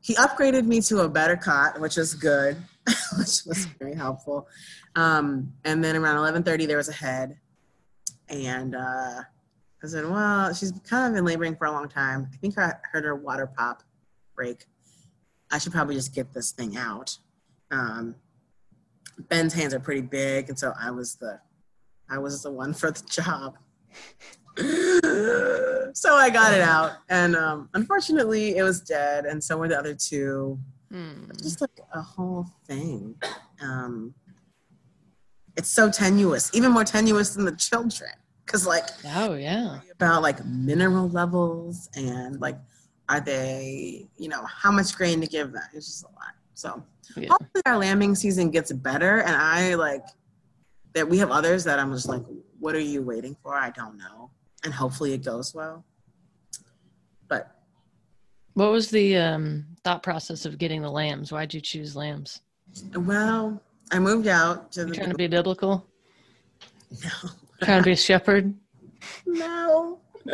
[0.00, 2.56] he upgraded me to a better cot, which is good,
[3.18, 4.48] which was very helpful.
[4.94, 7.36] Um, and then around 11:30, there was a head,
[8.28, 9.22] and uh,
[9.82, 12.28] I said, "Well, she's kind of been laboring for a long time.
[12.32, 13.82] I think I heard her water pop
[14.34, 14.66] break.
[15.50, 17.18] I should probably just get this thing out."
[17.70, 18.14] Um,
[19.28, 21.40] Ben's hands are pretty big, and so I was the,
[22.10, 23.56] I was the one for the job.
[25.94, 29.78] so I got it out, and um, unfortunately, it was dead, and so were the
[29.78, 30.58] other two.
[30.92, 31.30] Mm.
[31.42, 33.14] Just like a whole thing.
[33.62, 34.14] Um,
[35.56, 38.10] it's so tenuous, even more tenuous than the children,
[38.44, 38.84] because like
[39.14, 39.80] Oh yeah.
[39.92, 42.58] about like mineral levels and like
[43.08, 45.62] are they, you know, how much grain to give them?
[45.72, 46.34] It's just a lot.
[46.54, 46.82] So
[47.16, 47.28] Yeah.
[47.30, 50.04] hopefully our lambing season gets better, and I like
[50.96, 52.22] that we have others that I'm just like,
[52.58, 53.54] what are you waiting for?
[53.54, 54.30] I don't know,
[54.64, 55.84] and hopefully it goes well.
[57.28, 57.54] But
[58.54, 61.30] What was the um, thought process of getting the lambs?
[61.30, 62.40] Why'd you choose lambs?
[62.94, 65.86] well, I moved out to You the trying to be biblical?
[67.04, 67.30] no.
[67.62, 68.54] Trying to be a shepherd?
[69.26, 70.00] no.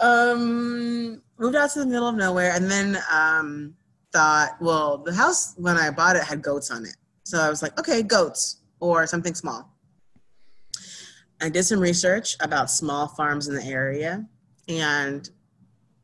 [0.00, 3.74] um, moved out to the middle of nowhere, and then um,
[4.14, 7.62] thought, well, the house when I bought it had goats on it, so I was
[7.62, 9.72] like, okay, goats or something small.
[11.40, 14.24] I did some research about small farms in the area,
[14.68, 15.28] and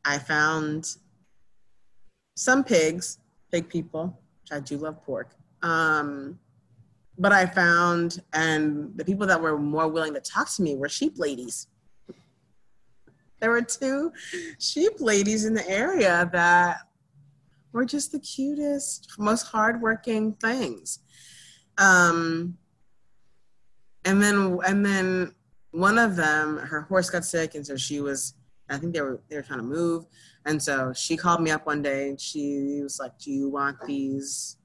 [0.05, 0.97] I found
[2.37, 3.19] some pigs,
[3.51, 5.31] pig people, which I do love pork.
[5.63, 6.39] Um,
[7.19, 10.89] but I found, and the people that were more willing to talk to me were
[10.89, 11.69] sheep ladies.
[13.41, 14.13] There were two
[14.59, 16.79] sheep ladies in the area that
[17.73, 21.01] were just the cutest, most hardworking things.
[21.79, 22.59] Um,
[24.05, 25.35] and then, and then
[25.71, 28.35] one of them, her horse got sick, and so she was.
[28.69, 30.07] I think they were they were trying to move,
[30.47, 33.77] and so she called me up one day, and she was like, "Do you want
[33.87, 34.57] these,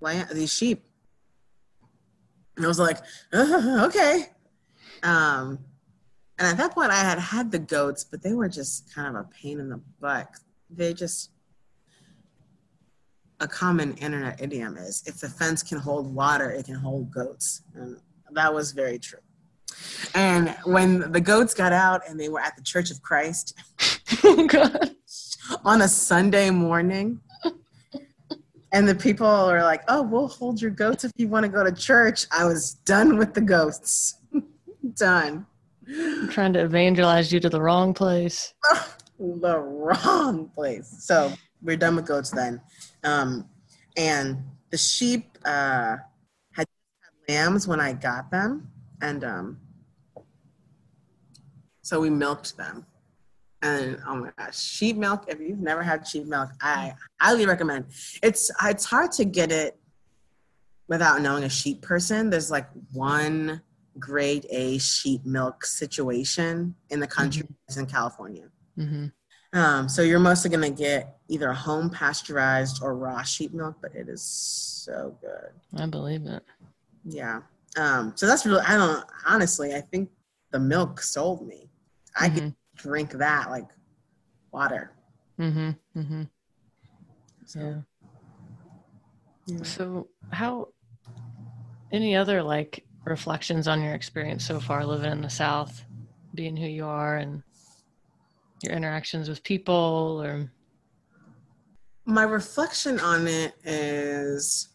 [0.00, 0.84] lamb, these sheep?"
[2.56, 2.98] And I was like,
[3.32, 4.26] uh, okay.
[5.02, 5.58] Um,
[6.38, 9.14] and at that point, I had had the goats, but they were just kind of
[9.14, 10.28] a pain in the butt.
[10.70, 11.30] They just,
[13.40, 17.62] a common internet idiom is if the fence can hold water, it can hold goats.
[17.74, 17.98] And
[18.34, 19.20] that was very true.
[20.14, 23.54] And when the goats got out and they were at the Church of Christ
[24.24, 24.94] oh God.
[25.64, 27.20] on a Sunday morning,
[28.72, 31.62] and the people were like, "Oh, we'll hold your goats if you want to go
[31.62, 34.16] to church." I was done with the goats.
[34.94, 35.46] done.
[35.88, 38.54] I'm trying to evangelize you to the wrong place.
[39.18, 40.94] the wrong place.
[41.00, 42.60] So we're done with goats then.
[43.04, 43.48] Um,
[43.96, 44.38] and
[44.70, 45.96] the sheep uh,
[47.32, 48.68] lambs when I got them,
[49.00, 49.58] and um,
[51.82, 52.86] so we milked them.
[53.62, 55.24] And oh my gosh, sheep milk!
[55.28, 57.86] If you've never had sheep milk, I highly recommend.
[58.22, 59.78] It's it's hard to get it
[60.88, 62.28] without knowing a sheep person.
[62.28, 63.62] There's like one
[63.98, 67.46] grade A sheep milk situation in the country.
[67.68, 68.48] It's in California.
[68.76, 69.06] hmm
[69.52, 74.08] Um, so you're mostly gonna get either home pasteurized or raw sheep milk, but it
[74.08, 75.80] is so good.
[75.80, 76.42] I believe it.
[77.04, 77.40] Yeah.
[77.76, 80.10] Um, so that's really I don't honestly, I think
[80.50, 81.70] the milk sold me.
[82.14, 83.68] I could drink that like
[84.52, 84.92] water.
[85.38, 85.70] Mm-hmm.
[85.98, 86.22] Mm-hmm.
[87.46, 87.82] So
[89.46, 89.62] yeah.
[89.62, 90.68] So, how?
[91.90, 95.84] Any other like reflections on your experience so far living in the South,
[96.34, 97.42] being who you are, and
[98.62, 100.50] your interactions with people, or
[102.04, 104.68] my reflection on it is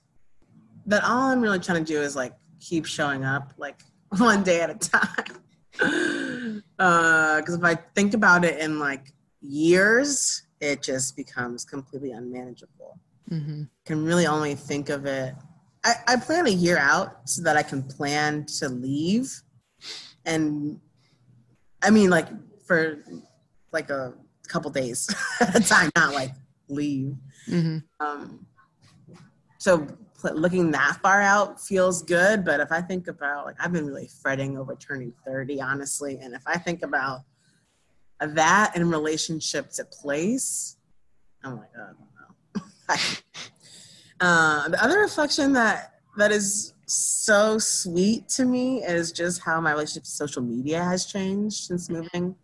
[0.87, 3.81] that all I'm really trying to do is like keep showing up like
[4.17, 5.43] one day at a time.
[6.77, 12.99] Because if I think about it in like years, it just becomes completely unmanageable.
[13.29, 13.63] mm-hmm.
[13.85, 15.35] Can really only think of it.
[15.83, 19.31] I, I plan a year out so that I can plan to leave.
[20.25, 20.79] And
[21.83, 22.27] I mean, like
[22.65, 23.03] for
[23.71, 24.13] like a
[24.47, 26.31] couple days at a time, not like
[26.69, 27.15] leave
[27.49, 27.77] Mm-hmm.
[28.05, 28.45] um,
[29.57, 29.87] so
[30.23, 32.43] looking that far out feels good.
[32.43, 36.33] But if I think about like I've been really fretting over turning 30, honestly, and
[36.33, 37.21] if I think about
[38.19, 40.77] that in relationship to place,
[41.43, 41.99] I'm like, oh, I don't
[42.59, 43.05] know.
[44.19, 49.71] uh, the other reflection that that is so sweet to me is just how my
[49.71, 52.35] relationship to social media has changed since moving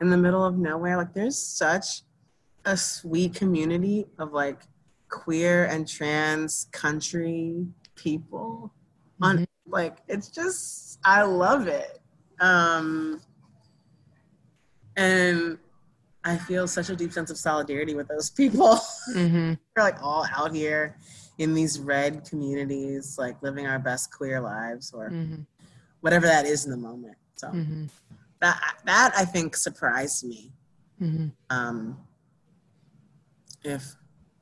[0.00, 0.96] in the middle of nowhere.
[0.96, 2.02] Like there's such
[2.64, 4.62] a sweet community of like
[5.10, 8.72] queer and trans country people
[9.20, 9.44] on mm-hmm.
[9.72, 12.00] like it's just I love it.
[12.40, 13.20] Um
[14.96, 15.58] and
[16.24, 18.78] I feel such a deep sense of solidarity with those people.
[19.14, 19.54] Mm-hmm.
[19.74, 20.96] They're like all out here
[21.38, 25.42] in these red communities, like living our best queer lives or mm-hmm.
[26.00, 27.16] whatever that is in the moment.
[27.34, 27.86] So mm-hmm.
[28.40, 30.52] that that I think surprised me.
[31.00, 31.28] Mm-hmm.
[31.48, 31.98] Um,
[33.64, 33.96] if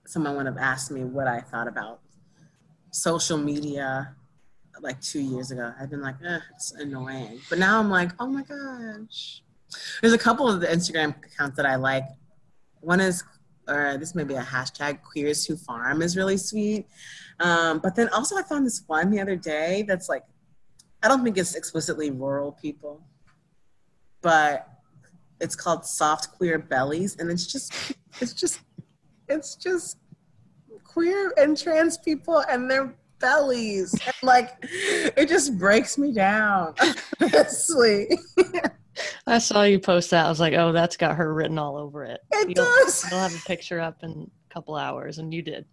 [0.08, 2.00] someone would have asked me what I thought about
[2.90, 4.14] social media
[4.80, 7.40] like two years ago, I've been like, eh, it's annoying.
[7.50, 9.42] But now I'm like, oh my gosh.
[10.00, 12.04] There's a couple of the Instagram accounts that I like.
[12.80, 13.24] One is
[13.68, 16.86] or this may be a hashtag queers who farm is really sweet.
[17.40, 20.24] Um, but then also I found this one the other day that's like,
[21.02, 23.02] I don't think it's explicitly rural people,
[24.22, 24.68] but
[25.38, 27.16] it's called soft queer bellies.
[27.16, 27.74] And it's just,
[28.20, 28.60] it's just,
[29.28, 29.98] it's just
[30.84, 33.92] queer and trans people and their bellies.
[33.92, 36.74] And like, it just breaks me down,
[37.20, 38.08] honestly.
[39.26, 40.26] I saw you post that.
[40.26, 42.20] I was like, oh, that's got her written all over it.
[42.32, 43.04] It you'll, does.
[43.12, 45.64] I'll have a picture up in a couple hours, and you did.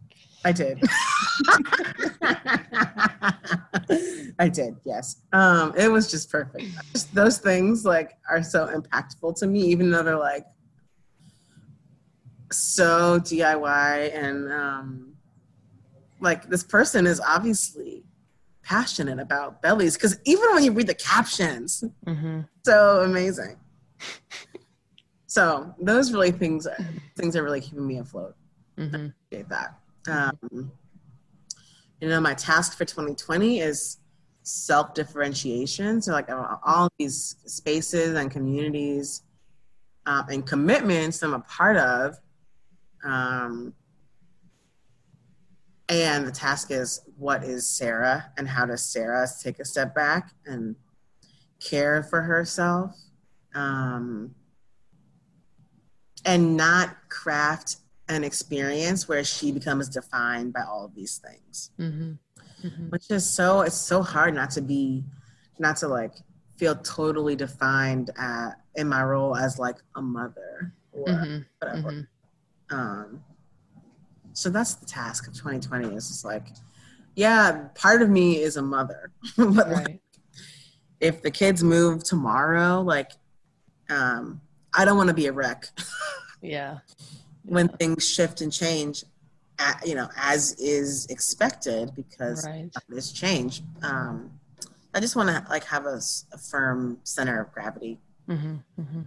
[0.44, 0.80] I did.
[4.38, 4.76] I did.
[4.86, 5.22] Yes.
[5.34, 6.66] Um, it was just perfect.
[6.94, 10.46] Just those things like are so impactful to me, even though they're like
[12.56, 15.14] so DIY and um,
[16.20, 18.04] like this person is obviously
[18.64, 22.42] passionate about bellies because even when you read the captions, mm-hmm.
[22.66, 23.58] so amazing.
[25.28, 26.68] so those really things
[27.16, 28.36] things are really keeping me afloat.
[28.78, 28.96] Mm-hmm.
[28.96, 29.80] I appreciate that.
[30.08, 30.72] Um,
[32.02, 33.98] you know, my task for 2020 is
[34.44, 36.02] self differentiation.
[36.02, 39.24] So like all these spaces and communities
[40.06, 42.18] um, and commitments I'm a part of.
[43.06, 43.74] Um,
[45.88, 50.32] and the task is what is Sarah and how does Sarah take a step back
[50.46, 50.76] and
[51.64, 52.96] care for herself
[53.54, 54.34] um,
[56.26, 57.78] and not craft
[58.10, 61.72] an experience where she becomes defined by all of these things.
[61.80, 62.68] Mm-hmm.
[62.68, 62.90] Mm-hmm.
[62.90, 65.04] Which is so, it's so hard not to be,
[65.60, 66.14] not to like
[66.58, 71.38] feel totally defined at, in my role as like a mother or mm-hmm.
[71.60, 72.08] whatever.
[72.76, 73.24] Um,
[74.34, 76.48] so that's the task of 2020 is just like
[77.16, 79.88] yeah part of me is a mother but right.
[79.88, 80.00] like,
[81.00, 83.12] if the kids move tomorrow like
[83.90, 84.42] um
[84.74, 85.70] i don't want to be a wreck
[86.42, 86.80] yeah
[87.44, 89.06] when things shift and change
[89.58, 92.70] at, you know as is expected because right.
[92.90, 94.30] this change um
[94.94, 96.02] i just want to like have a,
[96.34, 99.02] a, firm center of gravity mm-hmm, mm-hmm.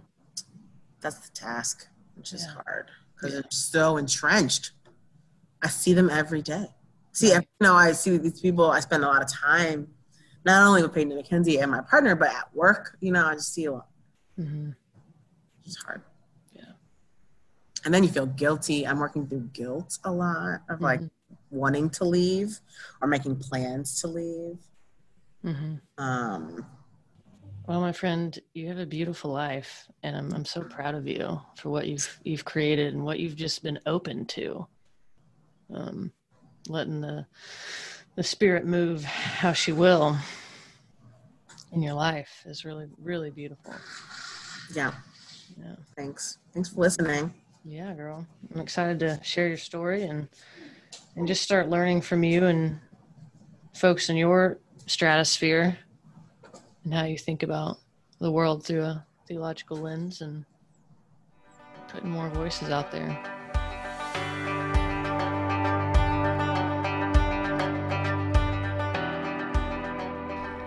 [1.01, 2.89] that's the task which is hard
[3.19, 3.41] because yeah.
[3.41, 4.71] it's so entrenched
[5.61, 6.67] I see them every day.
[7.11, 8.71] See, you know, I see these people.
[8.71, 9.87] I spend a lot of time,
[10.45, 12.97] not only with Peyton and Mackenzie and my partner, but at work.
[13.01, 13.87] You know, I just see a lot.
[14.39, 14.71] Mm-hmm.
[15.65, 16.01] It's hard.
[16.53, 16.71] Yeah.
[17.83, 18.87] And then you feel guilty.
[18.87, 21.57] I'm working through guilt a lot of like mm-hmm.
[21.57, 22.59] wanting to leave
[23.01, 24.57] or making plans to leave.
[25.43, 25.75] Mm-hmm.
[26.03, 26.65] Um,
[27.69, 31.39] well, my friend, you have a beautiful life, and I'm I'm so proud of you
[31.55, 34.65] for what you've you've created and what you've just been open to
[35.71, 36.11] um,
[36.67, 37.27] letting the
[38.15, 40.17] the spirit move how she will
[41.71, 43.71] in your life is really really beautiful.
[44.73, 44.91] Yeah.
[45.55, 45.75] Yeah.
[45.95, 46.39] Thanks.
[46.55, 47.31] Thanks for listening.
[47.63, 48.25] Yeah, girl.
[48.51, 50.27] I'm excited to share your story and
[51.15, 52.79] and just start learning from you and
[53.75, 54.57] folks in your
[54.87, 55.77] stratosphere
[56.83, 57.77] and how you think about
[58.19, 60.45] the world through a theological lens and
[61.87, 63.17] putting more voices out there.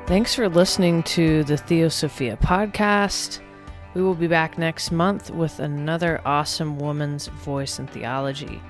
[0.07, 3.41] Thanks for listening to the Theosophia podcast.
[3.95, 8.61] We will be back next month with another awesome woman's voice in theology.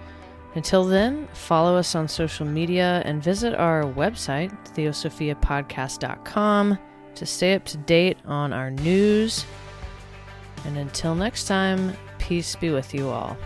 [0.55, 6.79] Until then, follow us on social media and visit our website, theosophiapodcast.com,
[7.17, 9.45] to stay up to date on our news.
[10.65, 13.37] And until next time, peace be with you all.